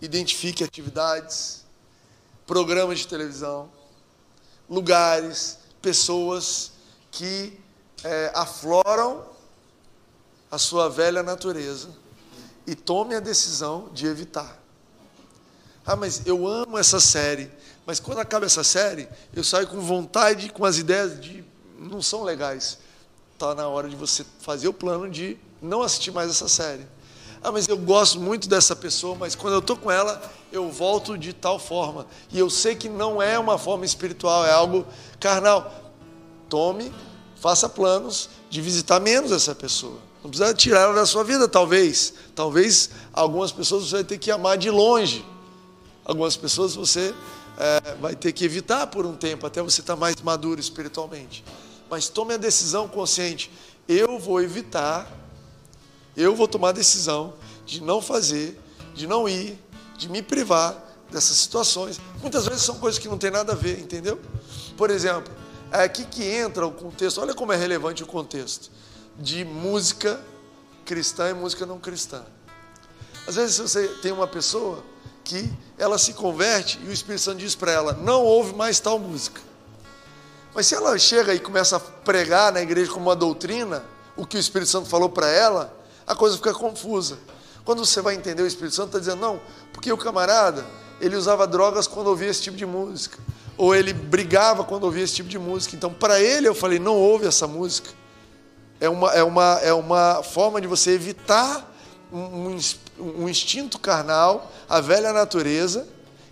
Identifique 0.01 0.63
atividades, 0.63 1.65
programas 2.47 2.99
de 2.99 3.09
televisão, 3.09 3.71
lugares, 4.69 5.59
pessoas 5.81 6.73
que 7.11 7.59
é, 8.05 8.31
afloram 8.35 9.25
a 10.51 10.59
sua 10.59 10.89
velha 10.89 11.23
natureza 11.23 11.89
e 12.67 12.75
tome 12.75 13.15
a 13.15 13.21
decisão 13.21 13.89
de 13.93 14.07
evitar. 14.07 14.59
Ah, 15.87 15.97
mas 15.97 16.27
eu 16.27 16.47
amo 16.47 16.77
essa 16.77 17.01
série. 17.01 17.51
Mas 17.87 17.99
quando 17.99 18.19
acaba 18.19 18.45
essa 18.45 18.63
série, 18.63 19.09
eu 19.35 19.43
saio 19.43 19.67
com 19.67 19.81
vontade, 19.81 20.51
com 20.51 20.65
as 20.65 20.77
ideias 20.77 21.19
de 21.19 21.43
não 21.79 22.03
são 22.03 22.23
legais. 22.23 22.79
Está 23.33 23.55
na 23.55 23.67
hora 23.69 23.89
de 23.89 23.97
você 23.97 24.27
fazer 24.41 24.69
o 24.69 24.73
plano 24.73 25.09
de 25.09 25.39
não 25.63 25.83
assistir 25.83 26.11
mais 26.11 26.29
essa 26.31 26.49
série. 26.49 26.87
Ah, 27.43 27.53
mas 27.53 27.69
eu 27.69 27.79
gosto 27.79 28.21
muito 28.21 28.49
dessa 28.49 28.75
pessoa, 28.75 29.15
mas 29.15 29.35
quando 29.35 29.55
eu 29.55 29.61
estou 29.61 29.77
com 29.77 29.91
ela, 29.91 30.21
eu 30.53 30.71
volto 30.71 31.17
de 31.17 31.33
tal 31.33 31.59
forma. 31.59 32.07
E 32.31 32.39
eu 32.39 32.51
sei 32.51 32.75
que 32.75 32.89
não 32.89 33.23
é 33.23 33.39
uma 33.39 33.57
forma 33.57 33.85
espiritual, 33.85 34.45
é 34.45 34.53
algo 34.53 34.85
carnal. 35.21 35.93
Tome, 36.49 36.93
faça 37.37 37.69
planos 37.69 38.29
de 38.51 38.61
visitar 38.61 39.01
menos 39.01 39.31
essa 39.31 39.55
pessoa. 39.55 40.08
Não 40.23 40.31
precisa 40.31 40.53
tirar 40.53 40.81
ela 40.81 40.95
da 40.95 41.07
sua 41.07 41.23
vida, 41.23 41.47
talvez. 41.47 42.13
Talvez 42.35 42.91
algumas 43.13 43.53
pessoas 43.53 43.85
você 43.85 43.97
vai 43.97 44.05
ter 44.05 44.19
que 44.19 44.31
amar 44.31 44.59
de 44.59 44.71
longe. 44.71 45.25
Algumas 46.05 46.37
pessoas 46.37 46.75
você 46.75 47.15
é, 47.57 47.95
vai 47.97 48.17
ter 48.17 48.33
que 48.33 48.45
evitar 48.45 48.87
por 48.89 49.07
um 49.07 49.15
tempo, 49.15 49.47
até 49.47 49.63
você 49.63 49.81
estar 49.81 49.95
tá 49.95 50.01
mais 50.01 50.17
maduro 50.17 50.61
espiritualmente. 50.61 51.45
Mas 51.89 52.09
tome 52.09 52.35
a 52.35 52.37
decisão 52.37 52.89
consciente. 52.89 53.51
Eu 53.87 54.19
vou 54.19 54.41
evitar, 54.41 55.11
eu 56.17 56.35
vou 56.35 56.49
tomar 56.49 56.71
a 56.71 56.73
decisão 56.73 57.35
de 57.65 57.83
não 57.83 58.03
fazer, 58.03 58.59
de 58.95 59.07
não 59.07 59.29
ir, 59.29 59.59
de 59.97 60.09
me 60.09 60.21
privar 60.21 60.77
dessas 61.11 61.37
situações. 61.37 62.01
Muitas 62.21 62.45
vezes 62.45 62.63
são 62.63 62.79
coisas 62.79 62.99
que 62.99 63.09
não 63.09 63.19
tem 63.19 63.31
nada 63.31 63.53
a 63.53 63.57
ver, 63.57 63.79
entendeu? 63.81 64.21
Por 64.77 64.91
exemplo, 64.91 65.33
é 65.71 65.83
aqui 65.83 66.05
que 66.05 66.25
entra 66.25 66.67
o 66.67 66.73
contexto, 66.73 67.21
olha 67.21 67.35
como 67.35 67.53
é 67.53 67.57
relevante 67.57 68.03
o 68.03 68.07
contexto 68.07 68.71
de 69.19 69.45
música 69.45 70.21
cristã 70.85 71.31
e 71.31 71.35
música 71.35 71.67
não 71.67 71.79
cristã. 71.79 72.25
Às 73.27 73.35
vezes 73.35 73.59
você 73.59 73.89
tem 74.01 74.13
uma 74.13 74.27
pessoa 74.27 74.83
que 75.25 75.53
ela 75.77 75.99
se 75.99 76.15
converte 76.15 76.81
e 76.83 76.89
o 76.89 76.93
Espírito 76.93 77.23
Santo 77.23 77.39
diz 77.39 77.55
para 77.55 77.73
ela: 77.73 77.93
não 77.93 78.23
ouve 78.23 78.55
mais 78.55 78.81
tal 78.81 78.99
música. 78.99 79.41
Mas 80.55 80.67
se 80.67 80.75
ela 80.75 80.99
chega 80.99 81.35
e 81.35 81.39
começa 81.39 81.77
a 81.77 81.81
pregar 81.81 82.53
na 82.53 82.63
igreja 82.63 82.91
como 82.91 83.07
uma 83.07 83.17
doutrina, 83.17 83.85
o 84.17 84.27
que 84.27 84.37
o 84.37 84.41
Espírito 84.41 84.71
Santo 84.71 84.89
falou 84.89 85.11
para 85.11 85.29
ela, 85.29 85.77
a 86.07 86.15
coisa 86.15 86.37
fica 86.37 86.55
confusa. 86.55 87.19
Quando 87.65 87.85
você 87.85 88.01
vai 88.01 88.15
entender, 88.15 88.43
o 88.43 88.47
Espírito 88.47 88.75
Santo 88.75 88.89
está 88.89 88.99
dizendo: 88.99 89.21
não, 89.21 89.41
porque 89.75 89.93
o 89.93 89.99
camarada, 89.99 90.65
ele 91.01 91.15
usava 91.15 91.47
drogas 91.47 91.87
quando 91.87 92.07
ouvia 92.07 92.31
esse 92.31 92.43
tipo 92.43 92.57
de 92.57 92.65
música, 92.65 93.19
ou 93.59 93.75
ele 93.75 93.93
brigava 93.93 94.65
quando 94.65 94.85
ouvia 94.85 95.05
esse 95.05 95.15
tipo 95.15 95.29
de 95.29 95.39
música. 95.39 95.77
Então, 95.77 95.93
para 95.93 96.19
ele, 96.19 96.49
eu 96.49 96.55
falei: 96.55 96.79
não 96.79 96.97
ouve 96.97 97.27
essa 97.27 97.47
música. 97.47 97.91
É 98.81 98.89
uma, 98.89 99.13
é, 99.13 99.23
uma, 99.23 99.61
é 99.63 99.73
uma 99.73 100.23
forma 100.23 100.61
de 100.61 100.67
você 100.67 100.93
evitar 100.93 101.75
um, 102.13 102.57
um 102.99 103.29
instinto 103.29 103.79
carnal, 103.79 104.51
a 104.69 104.81
velha 104.81 105.13
natureza, 105.13 105.87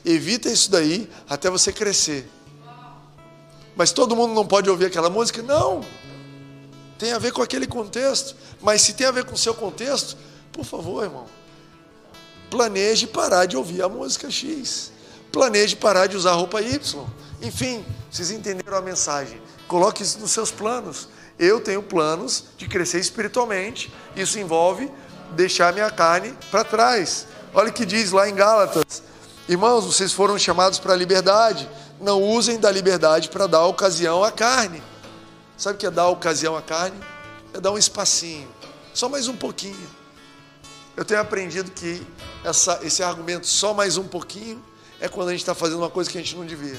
evita 0.04 0.48
isso 0.48 0.70
daí 0.70 1.11
até 1.28 1.50
você 1.50 1.72
crescer. 1.72 2.30
Mas 3.74 3.92
todo 3.92 4.16
mundo 4.16 4.32
não 4.32 4.46
pode 4.46 4.70
ouvir 4.70 4.87
aquela 4.87 5.11
música? 5.11 5.42
Não. 5.42 5.85
tem 6.98 7.12
a 7.12 7.18
ver 7.18 7.32
com 7.32 7.42
aquele 7.42 7.66
contexto. 7.66 8.35
Mas 8.62 8.80
se 8.82 8.94
tem 8.94 9.06
a 9.06 9.11
ver 9.11 9.24
com 9.24 9.35
o 9.35 9.38
seu 9.38 9.54
contexto, 9.54 10.16
por 10.50 10.64
favor, 10.64 11.04
irmão, 11.04 11.26
planeje 12.50 13.06
parar 13.06 13.44
de 13.44 13.56
ouvir 13.56 13.82
a 13.82 13.88
música 13.88 14.30
X. 14.30 14.90
Planeje 15.30 15.76
parar 15.76 16.06
de 16.06 16.16
usar 16.16 16.32
roupa 16.32 16.62
Y. 16.62 17.04
Enfim, 17.42 17.85
vocês 18.11 18.30
entenderam 18.30 18.78
a 18.78 18.80
mensagem. 18.80 19.42
Coloque 19.68 20.02
isso 20.02 20.18
nos 20.18 20.30
seus 20.30 20.50
planos. 20.50 21.09
Eu 21.38 21.61
tenho 21.61 21.83
planos 21.83 22.44
de 22.57 22.66
crescer 22.66 22.99
espiritualmente. 22.99 23.92
Isso 24.14 24.38
envolve 24.38 24.90
deixar 25.33 25.72
minha 25.72 25.90
carne 25.90 26.35
para 26.51 26.64
trás. 26.64 27.27
Olha 27.53 27.70
o 27.70 27.72
que 27.72 27.85
diz 27.85 28.12
lá 28.12 28.29
em 28.29 28.35
Gálatas: 28.35 29.03
Irmãos, 29.49 29.85
vocês 29.85 30.12
foram 30.12 30.38
chamados 30.38 30.79
para 30.79 30.92
a 30.92 30.96
liberdade. 30.96 31.68
Não 32.01 32.22
usem 32.22 32.59
da 32.59 32.70
liberdade 32.70 33.29
para 33.29 33.46
dar 33.46 33.64
ocasião 33.66 34.22
à 34.22 34.31
carne. 34.31 34.83
Sabe 35.57 35.77
o 35.77 35.79
que 35.79 35.87
é 35.87 35.90
dar 35.90 36.09
ocasião 36.09 36.57
à 36.57 36.62
carne? 36.62 36.99
É 37.55 37.61
dar 37.61 37.70
um 37.72 37.79
espacinho, 37.79 38.46
só 38.92 39.09
mais 39.09 39.29
um 39.29 39.37
pouquinho. 39.37 39.88
Eu 40.94 41.05
tenho 41.05 41.20
aprendido 41.20 41.70
que 41.70 42.07
essa, 42.44 42.81
esse 42.83 43.03
argumento, 43.03 43.46
só 43.46 43.72
mais 43.72 43.96
um 43.96 44.07
pouquinho, 44.07 44.62
é 45.01 45.09
quando 45.09 45.29
a 45.29 45.31
gente 45.33 45.40
está 45.40 45.55
fazendo 45.55 45.79
uma 45.79 45.90
coisa 45.90 46.11
que 46.11 46.18
a 46.18 46.20
gente 46.20 46.37
não 46.37 46.44
devia. 46.44 46.79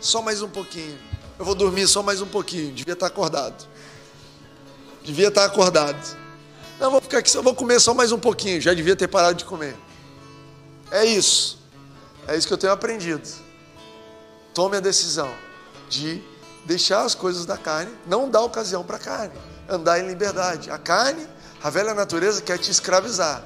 Só 0.00 0.22
mais 0.22 0.42
um 0.42 0.48
pouquinho. 0.48 0.98
Eu 1.38 1.44
vou 1.44 1.54
dormir 1.54 1.86
só 1.86 2.02
mais 2.02 2.20
um 2.20 2.26
pouquinho. 2.26 2.72
Devia 2.72 2.94
estar 2.94 3.06
acordado. 3.06 3.66
Devia 5.04 5.28
estar 5.28 5.44
acordado. 5.44 6.16
Não, 6.80 6.90
vou 6.90 7.00
ficar 7.00 7.18
aqui, 7.18 7.34
eu 7.34 7.42
vou 7.42 7.54
comer 7.54 7.80
só 7.80 7.94
mais 7.94 8.10
um 8.10 8.18
pouquinho. 8.18 8.60
Já 8.60 8.74
devia 8.74 8.96
ter 8.96 9.08
parado 9.08 9.38
de 9.38 9.44
comer. 9.44 9.76
É 10.90 11.04
isso. 11.04 11.58
É 12.26 12.36
isso 12.36 12.46
que 12.46 12.52
eu 12.52 12.58
tenho 12.58 12.72
aprendido. 12.72 13.28
Tome 14.52 14.76
a 14.76 14.80
decisão 14.80 15.32
de 15.88 16.22
deixar 16.64 17.02
as 17.02 17.14
coisas 17.14 17.46
da 17.46 17.56
carne, 17.56 17.92
não 18.06 18.28
dar 18.28 18.42
ocasião 18.42 18.84
para 18.84 18.96
a 18.96 19.00
carne, 19.00 19.34
andar 19.68 20.00
em 20.00 20.06
liberdade. 20.06 20.70
A 20.70 20.76
carne, 20.76 21.26
a 21.62 21.70
velha 21.70 21.94
natureza 21.94 22.42
quer 22.42 22.58
te 22.58 22.70
escravizar. 22.70 23.42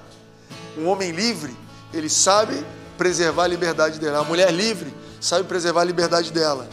Um 0.76 0.87
homem 0.88 1.12
livre, 1.12 1.55
ele 1.92 2.09
sabe 2.09 2.64
preservar 2.96 3.44
a 3.44 3.48
liberdade 3.48 4.00
dela. 4.00 4.20
A 4.20 4.24
mulher 4.24 4.50
livre 4.50 4.92
sabe 5.20 5.44
preservar 5.46 5.83
a 5.83 5.85
liberdade 5.85 6.33
dela. 6.33 6.66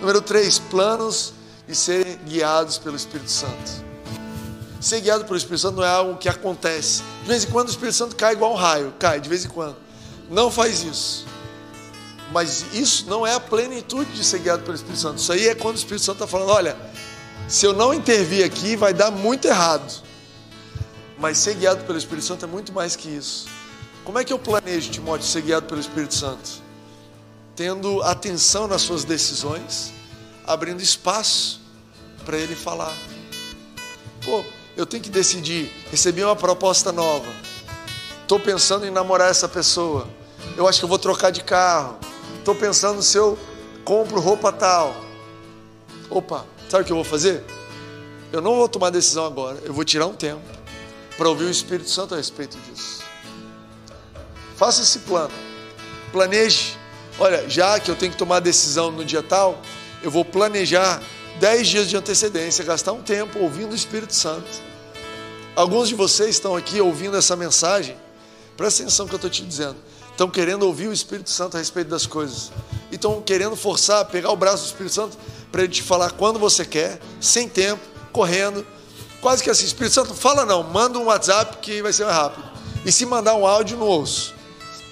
Número 0.00 0.20
3, 0.20 0.58
planos 0.58 1.32
de 1.66 1.74
serem 1.74 2.16
guiados 2.26 2.78
pelo 2.78 2.96
Espírito 2.96 3.30
Santo. 3.30 3.84
Ser 4.80 5.00
guiado 5.00 5.24
pelo 5.24 5.36
Espírito 5.36 5.62
Santo 5.62 5.76
não 5.76 5.84
é 5.84 5.88
algo 5.88 6.18
que 6.18 6.28
acontece. 6.28 7.02
De 7.22 7.28
vez 7.28 7.44
em 7.44 7.48
quando 7.48 7.68
o 7.68 7.70
Espírito 7.70 7.94
Santo 7.94 8.14
cai 8.14 8.34
igual 8.34 8.52
um 8.52 8.56
raio, 8.56 8.94
cai 8.98 9.20
de 9.20 9.28
vez 9.28 9.44
em 9.44 9.48
quando. 9.48 9.76
Não 10.30 10.50
faz 10.50 10.82
isso. 10.82 11.26
Mas 12.30 12.66
isso 12.74 13.06
não 13.08 13.26
é 13.26 13.34
a 13.34 13.40
plenitude 13.40 14.12
de 14.12 14.22
ser 14.22 14.40
guiado 14.40 14.62
pelo 14.62 14.74
Espírito 14.74 15.00
Santo. 15.00 15.18
Isso 15.18 15.32
aí 15.32 15.48
é 15.48 15.54
quando 15.54 15.76
o 15.76 15.78
Espírito 15.78 16.04
Santo 16.04 16.16
está 16.16 16.26
falando: 16.26 16.50
olha, 16.50 16.76
se 17.48 17.64
eu 17.64 17.72
não 17.72 17.94
intervir 17.94 18.44
aqui, 18.44 18.76
vai 18.76 18.92
dar 18.92 19.10
muito 19.10 19.48
errado. 19.48 20.02
Mas 21.18 21.38
ser 21.38 21.54
guiado 21.54 21.84
pelo 21.84 21.96
Espírito 21.96 22.26
Santo 22.26 22.44
é 22.44 22.48
muito 22.48 22.72
mais 22.72 22.94
que 22.94 23.08
isso. 23.08 23.48
Como 24.04 24.18
é 24.18 24.24
que 24.24 24.32
eu 24.32 24.38
planejo, 24.38 24.90
Timóteo, 24.90 25.26
ser 25.26 25.40
guiado 25.40 25.66
pelo 25.66 25.80
Espírito 25.80 26.14
Santo? 26.14 26.65
Tendo 27.56 28.02
atenção 28.02 28.68
nas 28.68 28.82
suas 28.82 29.02
decisões, 29.02 29.92
abrindo 30.46 30.82
espaço 30.82 31.60
para 32.24 32.36
ele 32.36 32.54
falar. 32.54 32.94
Pô, 34.22 34.44
eu 34.76 34.84
tenho 34.84 35.02
que 35.02 35.08
decidir. 35.08 35.72
Recebi 35.90 36.22
uma 36.22 36.36
proposta 36.36 36.92
nova. 36.92 37.32
Estou 38.22 38.38
pensando 38.38 38.84
em 38.84 38.90
namorar 38.90 39.30
essa 39.30 39.48
pessoa. 39.48 40.06
Eu 40.56 40.68
acho 40.68 40.80
que 40.80 40.84
eu 40.84 40.88
vou 40.88 40.98
trocar 40.98 41.30
de 41.30 41.42
carro. 41.42 41.96
Estou 42.38 42.54
pensando 42.54 43.02
se 43.02 43.16
eu 43.16 43.38
compro 43.84 44.20
roupa 44.20 44.52
tal. 44.52 44.94
Opa, 46.10 46.44
sabe 46.68 46.82
o 46.82 46.86
que 46.86 46.92
eu 46.92 46.96
vou 46.96 47.04
fazer? 47.04 47.42
Eu 48.32 48.40
não 48.40 48.56
vou 48.56 48.68
tomar 48.68 48.90
decisão 48.90 49.24
agora. 49.24 49.58
Eu 49.64 49.72
vou 49.72 49.84
tirar 49.84 50.06
um 50.06 50.14
tempo 50.14 50.42
para 51.16 51.28
ouvir 51.28 51.44
o 51.44 51.50
Espírito 51.50 51.88
Santo 51.88 52.14
a 52.14 52.18
respeito 52.18 52.58
disso. 52.58 53.02
Faça 54.56 54.82
esse 54.82 54.98
plano. 55.00 55.32
Planeje. 56.12 56.76
Olha, 57.18 57.48
já 57.48 57.80
que 57.80 57.90
eu 57.90 57.96
tenho 57.96 58.12
que 58.12 58.18
tomar 58.18 58.40
decisão 58.40 58.90
no 58.90 59.04
dia 59.04 59.22
tal, 59.22 59.60
eu 60.02 60.10
vou 60.10 60.24
planejar 60.24 61.02
10 61.40 61.68
dias 61.68 61.88
de 61.88 61.96
antecedência, 61.96 62.64
gastar 62.64 62.92
um 62.92 63.02
tempo 63.02 63.38
ouvindo 63.38 63.72
o 63.72 63.74
Espírito 63.74 64.14
Santo. 64.14 64.48
Alguns 65.54 65.88
de 65.88 65.94
vocês 65.94 66.30
estão 66.30 66.54
aqui 66.54 66.80
ouvindo 66.80 67.16
essa 67.16 67.34
mensagem, 67.34 67.96
presta 68.56 68.82
atenção 68.82 69.06
no 69.06 69.08
que 69.08 69.14
eu 69.14 69.18
estou 69.18 69.30
te 69.30 69.42
dizendo 69.42 69.76
estão 70.16 70.30
querendo 70.30 70.62
ouvir 70.62 70.88
o 70.88 70.92
Espírito 70.92 71.28
Santo 71.28 71.56
a 71.56 71.60
respeito 71.60 71.88
das 71.88 72.06
coisas. 72.06 72.50
E 72.90 72.94
estão 72.94 73.20
querendo 73.20 73.54
forçar, 73.54 74.04
pegar 74.06 74.30
o 74.30 74.36
braço 74.36 74.64
do 74.64 74.66
Espírito 74.66 74.94
Santo 74.94 75.18
para 75.52 75.62
ele 75.62 75.72
te 75.72 75.82
falar 75.82 76.12
quando 76.12 76.38
você 76.38 76.64
quer, 76.64 76.98
sem 77.20 77.48
tempo, 77.48 77.82
correndo. 78.12 78.66
Quase 79.20 79.44
que 79.44 79.50
assim, 79.50 79.66
Espírito 79.66 79.92
Santo, 79.92 80.14
fala 80.14 80.46
não, 80.46 80.62
manda 80.62 80.98
um 80.98 81.04
WhatsApp 81.04 81.58
que 81.58 81.82
vai 81.82 81.92
ser 81.92 82.06
mais 82.06 82.16
rápido. 82.16 82.48
E 82.84 82.90
se 82.90 83.04
mandar 83.04 83.34
um 83.34 83.46
áudio, 83.46 83.76
no 83.76 83.84
ouço. 83.84 84.34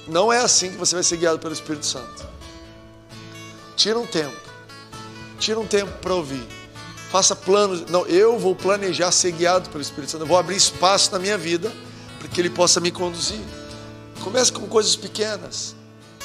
Não 0.06 0.32
é 0.32 0.38
assim 0.38 0.70
que 0.70 0.76
você 0.76 0.94
vai 0.94 1.02
ser 1.02 1.16
guiado 1.16 1.38
pelo 1.38 1.52
Espírito 1.52 1.86
Santo. 1.86 2.26
Tira 3.76 3.98
um 3.98 4.06
tempo. 4.06 4.36
Tira 5.38 5.58
um 5.58 5.66
tempo 5.66 5.92
para 6.00 6.14
ouvir. 6.14 6.46
Faça 7.10 7.34
planos. 7.34 7.82
Não, 7.90 8.06
eu 8.06 8.38
vou 8.38 8.54
planejar 8.54 9.10
ser 9.12 9.32
guiado 9.32 9.70
pelo 9.70 9.82
Espírito 9.82 10.10
Santo. 10.10 10.22
Eu 10.22 10.26
vou 10.26 10.36
abrir 10.36 10.56
espaço 10.56 11.12
na 11.12 11.18
minha 11.18 11.38
vida 11.38 11.72
para 12.18 12.28
que 12.28 12.40
ele 12.40 12.50
possa 12.50 12.80
me 12.80 12.90
conduzir. 12.90 13.40
Comece 14.22 14.52
com 14.52 14.66
coisas 14.66 14.96
pequenas, 14.96 15.74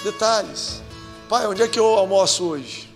detalhes. 0.04 0.82
Pai, 1.28 1.46
onde 1.48 1.62
é 1.62 1.68
que 1.68 1.80
eu 1.80 1.86
almoço 1.86 2.44
hoje? 2.46 2.89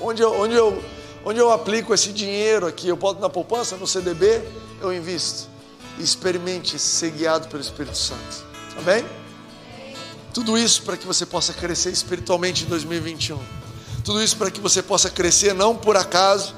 Onde 0.00 0.22
eu, 0.22 0.32
onde 0.32 0.54
eu, 0.54 0.82
onde 1.24 1.38
eu 1.38 1.50
aplico 1.50 1.92
esse 1.92 2.12
dinheiro 2.12 2.66
aqui? 2.66 2.88
Eu 2.88 2.96
boto 2.96 3.20
na 3.20 3.28
poupança, 3.28 3.76
no 3.76 3.86
CDB, 3.86 4.42
eu 4.80 4.92
invisto. 4.92 5.48
Experimente 5.98 6.78
ser 6.78 7.10
guiado 7.10 7.48
pelo 7.48 7.62
Espírito 7.62 7.96
Santo. 7.96 8.44
Amém? 8.78 9.04
Tudo 10.32 10.56
isso 10.56 10.82
para 10.82 10.96
que 10.96 11.06
você 11.06 11.26
possa 11.26 11.52
crescer 11.52 11.90
espiritualmente 11.90 12.64
em 12.64 12.66
2021. 12.66 13.38
Tudo 14.04 14.22
isso 14.22 14.36
para 14.36 14.50
que 14.50 14.60
você 14.60 14.82
possa 14.82 15.10
crescer 15.10 15.54
não 15.54 15.76
por 15.76 15.96
acaso, 15.96 16.54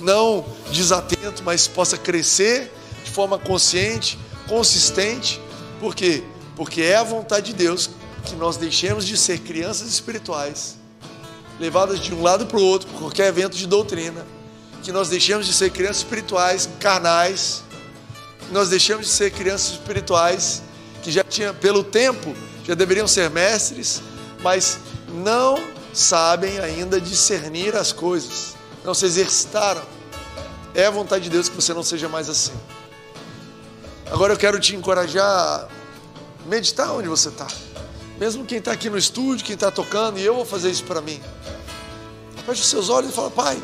não 0.00 0.46
desatento, 0.70 1.42
mas 1.44 1.66
possa 1.66 1.98
crescer 1.98 2.72
de 3.04 3.10
forma 3.10 3.38
consciente, 3.38 4.18
consistente 4.48 5.40
por 5.80 5.94
quê? 5.94 6.22
Porque 6.54 6.82
é 6.82 6.96
a 6.96 7.02
vontade 7.02 7.46
de 7.46 7.52
Deus 7.54 7.88
que 8.26 8.36
nós 8.36 8.58
deixemos 8.58 9.06
de 9.06 9.16
ser 9.16 9.38
crianças 9.38 9.88
espirituais, 9.88 10.76
levadas 11.58 11.98
de 11.98 12.12
um 12.12 12.22
lado 12.22 12.44
para 12.44 12.58
o 12.58 12.62
outro 12.62 12.86
por 12.90 12.98
qualquer 12.98 13.28
evento 13.28 13.56
de 13.56 13.66
doutrina, 13.66 14.26
que 14.82 14.92
nós 14.92 15.08
deixemos 15.08 15.46
de 15.46 15.54
ser 15.54 15.70
crianças 15.70 15.98
espirituais 15.98 16.68
carnais, 16.78 17.62
que 18.46 18.52
nós 18.52 18.68
deixemos 18.68 19.06
de 19.06 19.12
ser 19.12 19.30
crianças 19.30 19.72
espirituais 19.72 20.62
que 21.02 21.10
já 21.10 21.24
tinham, 21.24 21.54
pelo 21.54 21.82
tempo, 21.82 22.34
já 22.64 22.74
deveriam 22.74 23.08
ser 23.08 23.30
mestres, 23.30 24.02
mas 24.42 24.78
não 25.08 25.58
sabem 25.92 26.58
ainda 26.58 27.00
discernir 27.00 27.76
as 27.76 27.92
coisas, 27.92 28.54
não 28.84 28.94
se 28.94 29.06
exercitaram. 29.06 29.82
É 30.74 30.86
a 30.86 30.90
vontade 30.90 31.24
de 31.24 31.30
Deus 31.30 31.48
que 31.48 31.56
você 31.56 31.74
não 31.74 31.82
seja 31.82 32.08
mais 32.08 32.28
assim. 32.28 32.52
Agora 34.10 34.32
eu 34.32 34.36
quero 34.36 34.58
te 34.58 34.74
encorajar 34.74 35.24
a 35.24 35.68
meditar 36.46 36.92
onde 36.92 37.08
você 37.08 37.28
está. 37.28 37.46
Mesmo 38.18 38.44
quem 38.44 38.58
está 38.58 38.72
aqui 38.72 38.90
no 38.90 38.98
estúdio, 38.98 39.44
quem 39.44 39.54
está 39.54 39.70
tocando, 39.70 40.18
e 40.18 40.24
eu 40.24 40.34
vou 40.34 40.44
fazer 40.44 40.70
isso 40.70 40.84
para 40.84 41.00
mim. 41.00 41.20
Feche 42.44 42.62
os 42.62 42.68
seus 42.68 42.88
olhos 42.88 43.10
e 43.10 43.12
fala, 43.12 43.30
Pai, 43.30 43.62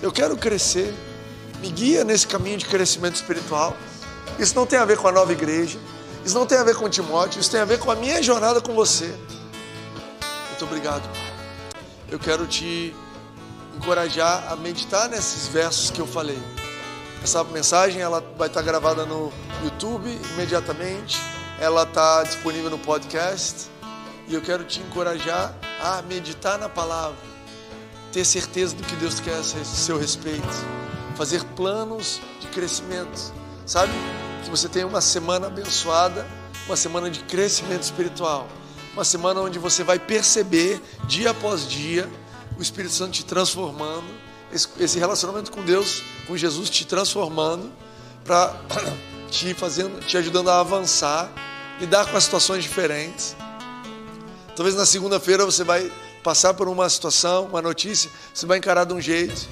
eu 0.00 0.10
quero 0.12 0.36
crescer. 0.36 0.94
Me 1.60 1.70
guia 1.70 2.04
nesse 2.04 2.26
caminho 2.26 2.56
de 2.56 2.66
crescimento 2.66 3.16
espiritual. 3.16 3.76
Isso 4.38 4.54
não 4.54 4.64
tem 4.64 4.78
a 4.78 4.84
ver 4.84 4.96
com 4.96 5.08
a 5.08 5.12
nova 5.12 5.32
igreja. 5.32 5.78
Isso 6.28 6.38
não 6.38 6.44
tem 6.44 6.58
a 6.58 6.62
ver 6.62 6.76
com 6.76 6.90
Timóteo. 6.90 7.40
Isso 7.40 7.50
tem 7.50 7.58
a 7.58 7.64
ver 7.64 7.78
com 7.78 7.90
a 7.90 7.96
minha 7.96 8.22
jornada 8.22 8.60
com 8.60 8.74
você. 8.74 9.06
Muito 10.50 10.62
obrigado. 10.62 11.08
Eu 12.06 12.18
quero 12.18 12.46
te 12.46 12.94
encorajar 13.74 14.52
a 14.52 14.54
meditar 14.54 15.08
nesses 15.08 15.48
versos 15.48 15.90
que 15.90 15.98
eu 15.98 16.06
falei. 16.06 16.38
Essa 17.24 17.42
mensagem 17.44 18.02
ela 18.02 18.22
vai 18.36 18.48
estar 18.48 18.60
gravada 18.60 19.06
no 19.06 19.32
YouTube 19.64 20.20
imediatamente. 20.34 21.18
Ela 21.58 21.84
está 21.84 22.22
disponível 22.24 22.68
no 22.68 22.78
podcast. 22.78 23.70
E 24.26 24.34
eu 24.34 24.42
quero 24.42 24.64
te 24.64 24.80
encorajar 24.80 25.54
a 25.82 26.02
meditar 26.02 26.58
na 26.58 26.68
palavra, 26.68 27.16
ter 28.12 28.26
certeza 28.26 28.76
do 28.76 28.82
que 28.82 28.94
Deus 28.96 29.18
quer 29.18 29.38
a 29.38 29.42
seu 29.42 29.98
respeito, 29.98 30.46
fazer 31.16 31.42
planos 31.56 32.20
de 32.38 32.48
crescimento. 32.48 33.32
Sabe? 33.64 33.92
Que 34.48 34.50
você 34.50 34.66
tenha 34.66 34.86
uma 34.86 35.02
semana 35.02 35.48
abençoada, 35.48 36.26
uma 36.64 36.74
semana 36.74 37.10
de 37.10 37.20
crescimento 37.20 37.82
espiritual, 37.82 38.48
uma 38.94 39.04
semana 39.04 39.42
onde 39.42 39.58
você 39.58 39.84
vai 39.84 39.98
perceber 39.98 40.80
dia 41.04 41.32
após 41.32 41.68
dia 41.68 42.08
o 42.58 42.62
Espírito 42.62 42.94
Santo 42.94 43.10
te 43.10 43.26
transformando, 43.26 44.06
esse 44.80 44.98
relacionamento 44.98 45.52
com 45.52 45.62
Deus, 45.62 46.02
com 46.26 46.34
Jesus 46.34 46.70
te 46.70 46.86
transformando 46.86 47.70
para 48.24 48.56
te 49.30 49.52
fazendo, 49.52 50.00
te 50.00 50.16
ajudando 50.16 50.48
a 50.48 50.60
avançar, 50.60 51.30
lidar 51.78 52.06
com 52.06 52.16
as 52.16 52.24
situações 52.24 52.62
diferentes. 52.62 53.36
Talvez 54.56 54.74
na 54.74 54.86
segunda-feira 54.86 55.44
você 55.44 55.62
vai 55.62 55.92
passar 56.24 56.54
por 56.54 56.68
uma 56.68 56.88
situação, 56.88 57.48
uma 57.48 57.60
notícia, 57.60 58.10
você 58.32 58.46
vai 58.46 58.56
encarar 58.56 58.84
de 58.84 58.94
um 58.94 59.00
jeito. 59.00 59.46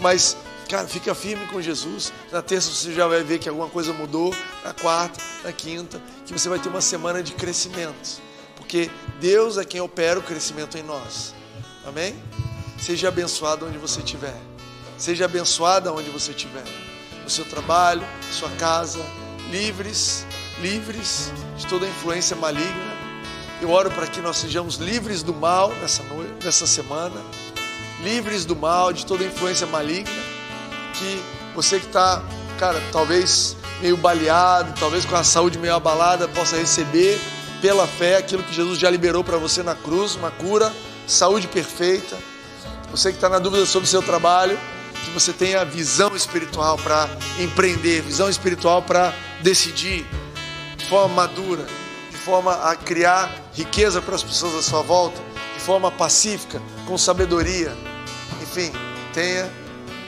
Mas, 0.00 0.36
cara, 0.70 0.86
fica 0.86 1.14
firme 1.14 1.44
com 1.48 1.60
Jesus. 1.60 2.12
Na 2.30 2.40
terça 2.40 2.70
você 2.70 2.94
já 2.94 3.06
vai 3.08 3.24
ver 3.24 3.40
que 3.40 3.48
alguma 3.48 3.68
coisa 3.68 3.92
mudou. 3.92 4.32
Na 4.64 4.72
quarta, 4.72 5.20
na 5.42 5.52
quinta, 5.52 6.00
que 6.24 6.32
você 6.32 6.48
vai 6.48 6.60
ter 6.60 6.68
uma 6.68 6.80
semana 6.80 7.22
de 7.22 7.32
crescimento. 7.32 8.22
Porque 8.56 8.88
Deus 9.20 9.58
é 9.58 9.64
quem 9.64 9.80
opera 9.80 10.20
o 10.20 10.22
crescimento 10.22 10.78
em 10.78 10.82
nós. 10.82 11.34
Amém? 11.84 12.14
Seja 12.78 13.08
abençoado 13.08 13.66
onde 13.66 13.78
você 13.78 13.98
estiver. 13.98 14.36
Seja 14.96 15.24
abençoada 15.24 15.92
onde 15.92 16.08
você 16.08 16.30
estiver. 16.30 16.64
No 17.24 17.28
seu 17.28 17.44
trabalho, 17.44 18.06
sua 18.30 18.50
casa, 18.50 19.00
livres, 19.50 20.24
livres 20.60 21.32
de 21.56 21.66
toda 21.66 21.86
influência 21.86 22.36
maligna. 22.36 23.00
Eu 23.60 23.70
oro 23.70 23.90
para 23.90 24.06
que 24.06 24.20
nós 24.20 24.36
sejamos 24.36 24.76
livres 24.76 25.22
do 25.22 25.34
mal 25.34 25.70
nessa 25.80 26.02
noite, 26.04 26.44
nessa 26.44 26.66
semana, 26.66 27.20
livres 28.02 28.44
do 28.44 28.54
mal, 28.54 28.92
de 28.92 29.04
toda 29.04 29.24
influência 29.24 29.66
maligna. 29.66 30.29
Que 31.00 31.22
você 31.54 31.80
que 31.80 31.86
está, 31.86 32.22
cara, 32.58 32.78
talvez 32.92 33.56
meio 33.80 33.96
baleado, 33.96 34.74
talvez 34.78 35.06
com 35.06 35.16
a 35.16 35.24
saúde 35.24 35.58
meio 35.58 35.74
abalada, 35.74 36.28
possa 36.28 36.58
receber 36.58 37.18
pela 37.62 37.86
fé 37.86 38.18
aquilo 38.18 38.42
que 38.42 38.54
Jesus 38.54 38.78
já 38.78 38.90
liberou 38.90 39.24
para 39.24 39.38
você 39.38 39.62
na 39.62 39.74
cruz, 39.74 40.14
uma 40.14 40.30
cura, 40.30 40.70
saúde 41.06 41.48
perfeita. 41.48 42.18
Você 42.90 43.12
que 43.12 43.16
está 43.16 43.30
na 43.30 43.38
dúvida 43.38 43.64
sobre 43.64 43.86
o 43.86 43.90
seu 43.90 44.02
trabalho, 44.02 44.58
que 45.02 45.10
você 45.10 45.32
tenha 45.32 45.64
visão 45.64 46.14
espiritual 46.14 46.76
para 46.76 47.08
empreender, 47.38 48.02
visão 48.02 48.28
espiritual 48.28 48.82
para 48.82 49.14
decidir 49.40 50.06
de 50.76 50.84
forma 50.84 51.14
madura, 51.14 51.64
de 52.10 52.16
forma 52.18 52.52
a 52.52 52.76
criar 52.76 53.34
riqueza 53.54 54.02
para 54.02 54.16
as 54.16 54.22
pessoas 54.22 54.54
à 54.54 54.62
sua 54.62 54.82
volta, 54.82 55.18
de 55.54 55.60
forma 55.60 55.90
pacífica, 55.90 56.60
com 56.86 56.98
sabedoria. 56.98 57.74
Enfim, 58.42 58.70
tenha 59.14 59.50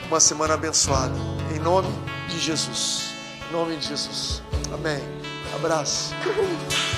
uma 0.07 0.19
semana 0.19 0.53
abençoada. 0.53 1.13
Em 1.55 1.59
nome 1.59 1.89
de 2.29 2.39
Jesus. 2.39 3.13
Em 3.49 3.53
nome 3.53 3.77
de 3.77 3.87
Jesus. 3.87 4.41
Amém. 4.73 5.01
Abraço. 5.55 6.13